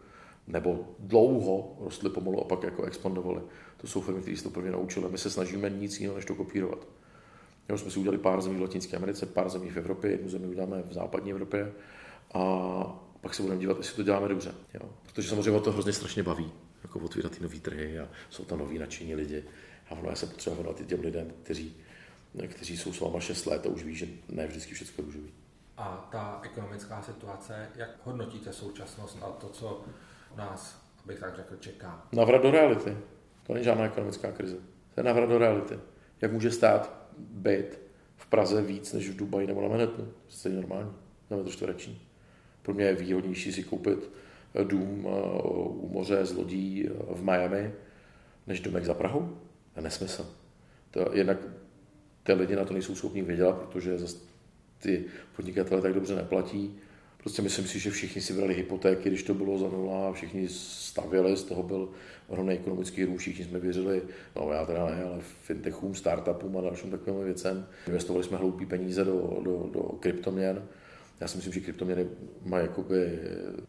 nebo 0.47 0.87
dlouho 0.99 1.77
rostly 1.79 2.09
pomalu 2.09 2.41
a 2.41 2.43
pak 2.43 2.63
jako 2.63 2.83
expandovali. 2.83 3.41
To 3.77 3.87
jsou 3.87 4.01
firmy, 4.01 4.21
které 4.21 4.37
se 4.37 4.43
to 4.43 4.49
prvně 4.49 4.71
naučili. 4.71 5.09
My 5.09 5.17
se 5.17 5.29
snažíme 5.29 5.69
nic 5.69 5.99
jiného, 5.99 6.15
než 6.15 6.25
to 6.25 6.35
kopírovat. 6.35 6.87
Jo, 7.69 7.77
jsme 7.77 7.91
si 7.91 7.99
udělali 7.99 8.17
pár 8.17 8.41
zemí 8.41 8.57
v 8.57 8.61
Latinské 8.61 8.97
Americe, 8.97 9.25
pár 9.25 9.49
zemí 9.49 9.69
v 9.69 9.77
Evropě, 9.77 10.11
jednu 10.11 10.29
zemi 10.29 10.47
uděláme 10.47 10.83
v 10.83 10.93
západní 10.93 11.31
Evropě 11.31 11.73
a 12.33 13.10
pak 13.21 13.33
se 13.33 13.41
budeme 13.41 13.59
dívat, 13.59 13.77
jestli 13.77 13.95
to 13.95 14.03
děláme 14.03 14.27
dobře. 14.27 14.51
Jo. 14.73 14.89
Protože 15.03 15.29
samozřejmě 15.29 15.59
to 15.59 15.71
hrozně 15.71 15.93
strašně 15.93 16.23
baví, 16.23 16.51
jako 16.83 16.99
otvírat 16.99 17.31
ty 17.31 17.43
nové 17.43 17.59
trhy 17.59 17.99
a 17.99 18.07
jsou 18.29 18.45
tam 18.45 18.59
noví 18.59 18.79
nadšení 18.79 19.15
lidi. 19.15 19.43
A 19.89 19.91
ono 19.91 20.09
já 20.09 20.15
se 20.15 20.25
potřeba 20.25 20.55
věnovat 20.55 20.81
i 20.81 20.85
těm 20.85 20.99
lidem, 20.99 21.31
kteří, 21.43 21.75
kteří 22.47 22.77
jsou 22.77 22.93
s 22.93 22.99
váma 22.99 23.19
6 23.19 23.45
let 23.45 23.65
a 23.65 23.69
už 23.69 23.83
ví, 23.83 23.95
že 23.95 24.07
ne 24.29 24.47
vždycky 24.47 24.73
všechno 24.73 25.03
růžový. 25.05 25.31
A 25.77 26.09
ta 26.11 26.39
ekonomická 26.43 27.01
situace, 27.01 27.69
jak 27.75 27.89
hodnotíte 28.03 28.53
současnost 28.53 29.17
a 29.21 29.25
to, 29.25 29.49
co 29.49 29.85
nás, 30.37 30.85
abych 31.03 31.19
tak 31.19 31.35
řekl, 31.35 31.55
čeká? 31.59 32.07
Navrat 32.11 32.41
do 32.41 32.51
reality. 32.51 32.97
To 33.43 33.53
není 33.53 33.65
žádná 33.65 33.85
ekonomická 33.85 34.31
krize. 34.31 34.55
To 34.93 34.99
je 34.99 35.03
navrat 35.03 35.29
do 35.29 35.37
reality. 35.37 35.79
Jak 36.21 36.31
může 36.31 36.51
stát 36.51 37.07
být 37.17 37.79
v 38.15 38.25
Praze 38.25 38.61
víc 38.61 38.93
než 38.93 39.09
v 39.09 39.15
Dubaji 39.15 39.47
nebo 39.47 39.61
na 39.61 39.67
Manhattanu? 39.67 40.13
To 40.41 40.49
je 40.49 40.55
normální. 40.55 40.91
Na 41.29 41.37
metr 41.37 41.49
čtvereční. 41.49 42.01
Pro 42.61 42.73
mě 42.73 42.83
je 42.83 42.95
výhodnější 42.95 43.51
si 43.51 43.63
koupit 43.63 44.09
dům 44.63 45.07
eh, 45.07 45.41
u 45.73 45.89
moře 45.93 46.25
z 46.25 46.33
lodí 46.33 46.85
eh, 46.87 46.91
v 47.13 47.23
Miami, 47.23 47.71
než 48.47 48.59
domek 48.59 48.85
za 48.85 48.93
Prahou. 48.93 49.37
To 49.73 49.79
je 49.79 49.81
nesmysl. 49.83 50.35
To 50.91 51.09
jednak 51.13 51.37
ty 52.23 52.33
lidi 52.33 52.55
na 52.55 52.65
to 52.65 52.73
nejsou 52.73 52.95
schopni 52.95 53.21
vydělat, 53.21 53.55
protože 53.55 53.97
ty 54.79 55.05
podnikatele 55.35 55.81
tak 55.81 55.93
dobře 55.93 56.15
neplatí. 56.15 56.75
Prostě 57.17 57.41
myslím 57.41 57.67
si, 57.67 57.79
že 57.79 57.91
všichni 57.91 58.21
si 58.21 58.33
brali 58.33 58.53
hypotéky, 58.53 59.09
když 59.09 59.23
to 59.23 59.33
bylo 59.33 59.57
za 59.57 59.67
nula, 59.69 60.13
všichni 60.13 60.47
stavěli, 60.49 61.37
z 61.37 61.43
toho 61.43 61.63
byl 61.63 61.89
ohromný 62.27 62.53
ekonomický 62.53 63.05
růst, 63.05 63.21
všichni 63.21 63.45
jsme 63.45 63.59
věřili, 63.59 64.01
no 64.35 64.51
já 64.51 64.65
teda 64.65 64.85
ne, 64.85 65.03
ale 65.03 65.17
fintechům, 65.19 65.95
startupům 65.95 66.57
a 66.57 66.61
dalším 66.61 66.91
takovým 66.91 67.23
věcem. 67.23 67.67
Investovali 67.87 68.25
jsme 68.25 68.37
hloupý 68.37 68.65
peníze 68.65 69.05
do, 69.05 69.39
do, 69.43 69.69
do 69.73 69.79
kryptoměn. 69.79 70.63
Já 71.21 71.27
si 71.27 71.37
myslím, 71.37 71.53
že 71.53 71.59
kryptoměny 71.59 72.07
mají 72.45 72.65
jakoby 72.65 73.19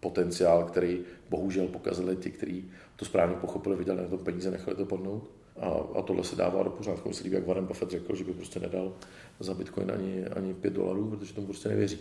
potenciál, 0.01 0.65
který 0.65 1.01
bohužel 1.31 1.69
pokazili 1.69 2.17
ti, 2.17 2.31
kteří 2.31 2.71
to 2.97 3.05
správně 3.05 3.37
pochopili, 3.37 3.77
viděli 3.77 4.03
na 4.03 4.09
tom 4.09 4.19
peníze, 4.19 4.51
nechali 4.51 4.77
to 4.77 4.87
padnout. 4.87 5.31
A, 5.57 5.69
a 5.69 6.03
tohle 6.03 6.25
se 6.25 6.37
dává 6.37 6.63
do 6.63 6.71
pořádku. 6.71 7.11
Líbí, 7.25 7.35
jak 7.35 7.47
Warren 7.47 7.67
Buffett 7.67 7.91
řekl, 7.91 8.15
že 8.17 8.25
by 8.25 8.33
prostě 8.33 8.61
nedal 8.61 8.93
za 9.41 9.55
Bitcoin 9.55 9.91
ani, 9.91 10.27
ani 10.27 10.55
5 10.55 10.73
dolarů, 10.73 11.11
protože 11.11 11.35
tomu 11.35 11.47
prostě 11.47 11.69
nevěří. 11.69 11.99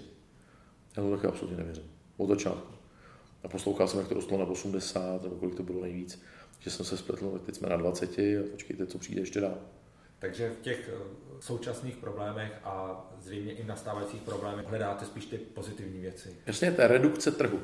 Já 0.97 1.03
to 1.03 1.11
taky 1.11 1.27
absolutně 1.27 1.57
nevěřím. 1.57 1.83
Od 2.17 2.29
začátku. 2.29 2.73
A 3.43 3.47
poslouchal 3.47 3.87
jsem, 3.87 3.99
jak 3.99 4.09
to 4.09 4.15
rostlo 4.15 4.37
na 4.37 4.45
80, 4.45 5.23
nebo 5.23 5.35
kolik 5.35 5.55
to 5.55 5.63
bylo 5.63 5.81
nejvíc, 5.81 6.21
že 6.59 6.69
jsem 6.69 6.85
se 6.85 6.97
spletl, 6.97 7.41
teď 7.45 7.55
jsme 7.55 7.69
na 7.69 7.77
20 7.77 8.19
a 8.19 8.43
počkejte, 8.51 8.85
co 8.85 8.97
přijde 8.97 9.21
ještě 9.21 9.41
dál. 9.41 9.57
Takže 10.21 10.49
v 10.49 10.61
těch 10.61 10.89
eh, 10.93 10.97
současných 11.39 11.97
problémech 11.97 12.51
a 12.63 13.05
zřejmě 13.19 13.53
i 13.53 13.63
nastávajících 13.63 14.21
problémech 14.21 14.67
hledáte 14.67 15.05
spíš 15.05 15.25
ty 15.25 15.37
pozitivní 15.37 16.01
věci. 16.01 16.35
Jasně, 16.45 16.71
to 16.71 16.81
je 16.81 16.87
redukce 16.87 17.31
trhu. 17.31 17.59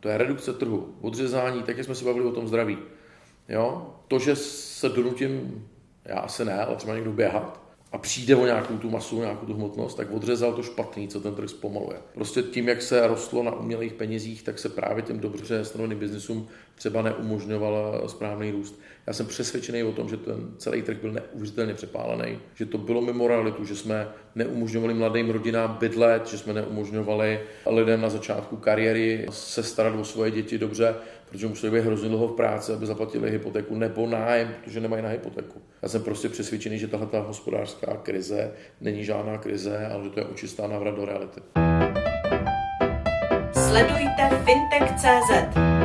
To 0.00 0.08
je 0.08 0.18
redukce 0.18 0.52
trhu. 0.52 0.94
Odřezání, 1.00 1.62
tak 1.62 1.76
jak 1.76 1.86
jsme 1.86 1.94
se 1.94 2.04
bavili 2.04 2.26
o 2.26 2.32
tom 2.32 2.48
zdraví. 2.48 2.78
Jo? 3.48 3.94
To, 4.08 4.18
že 4.18 4.36
se 4.36 4.88
donutím, 4.88 5.68
já 6.04 6.18
asi 6.18 6.44
ne, 6.44 6.64
ale 6.64 6.76
třeba 6.76 6.94
někdo 6.94 7.12
běhat, 7.12 7.61
a 7.92 7.98
přijde 7.98 8.36
o 8.36 8.46
nějakou 8.46 8.76
tu 8.76 8.90
masu, 8.90 9.20
nějakou 9.20 9.46
tu 9.46 9.54
hmotnost, 9.54 9.96
tak 9.96 10.10
odřezal 10.10 10.52
to 10.52 10.62
špatný, 10.62 11.08
co 11.08 11.20
ten 11.20 11.34
trh 11.34 11.50
zpomaluje. 11.50 11.98
Prostě 12.14 12.42
tím, 12.42 12.68
jak 12.68 12.82
se 12.82 13.06
rostlo 13.06 13.42
na 13.42 13.52
umělých 13.52 13.92
penězích, 13.92 14.42
tak 14.42 14.58
se 14.58 14.68
právě 14.68 15.02
těm 15.02 15.20
dobře 15.20 15.64
stanoveným 15.64 15.98
biznisům 15.98 16.48
třeba 16.74 17.02
neumožňovala 17.02 18.08
správný 18.08 18.50
růst. 18.50 18.80
Já 19.06 19.12
jsem 19.12 19.26
přesvědčený 19.26 19.82
o 19.82 19.92
tom, 19.92 20.08
že 20.08 20.16
ten 20.16 20.50
celý 20.58 20.82
trh 20.82 20.96
byl 21.00 21.12
neuvěřitelně 21.12 21.74
přepálený, 21.74 22.38
že 22.54 22.66
to 22.66 22.78
bylo 22.78 23.00
mimo 23.00 23.28
realitu, 23.28 23.64
že 23.64 23.76
jsme 23.76 24.08
neumožňovali 24.34 24.94
mladým 24.94 25.30
rodinám 25.30 25.76
bydlet, 25.80 26.26
že 26.26 26.38
jsme 26.38 26.52
neumožňovali 26.52 27.40
lidem 27.66 28.00
na 28.00 28.08
začátku 28.08 28.56
kariéry 28.56 29.26
se 29.30 29.62
starat 29.62 29.94
o 29.94 30.04
svoje 30.04 30.30
děti 30.30 30.58
dobře, 30.58 30.94
protože 31.32 31.46
museli 31.46 31.72
být 31.72 31.86
hrozně 31.86 32.08
dlouho 32.08 32.28
v 32.28 32.36
práci, 32.36 32.72
aby 32.72 32.86
zaplatili 32.86 33.30
hypotéku 33.30 33.74
nebo 33.74 34.06
nájem, 34.06 34.54
protože 34.64 34.80
nemají 34.80 35.02
na 35.02 35.08
hypotéku. 35.08 35.60
Já 35.82 35.88
jsem 35.88 36.02
prostě 36.02 36.28
přesvědčený, 36.28 36.78
že 36.78 36.88
tahle 36.88 37.08
hospodářská 37.12 37.96
krize 37.96 38.52
není 38.80 39.04
žádná 39.04 39.38
krize, 39.38 39.88
ale 39.92 40.04
že 40.04 40.10
to 40.10 40.20
je 40.20 40.26
očistá 40.26 40.66
návrat 40.66 40.94
do 40.94 41.04
reality. 41.04 41.40
Sledujte 43.52 44.44
fintech.cz 44.44 45.81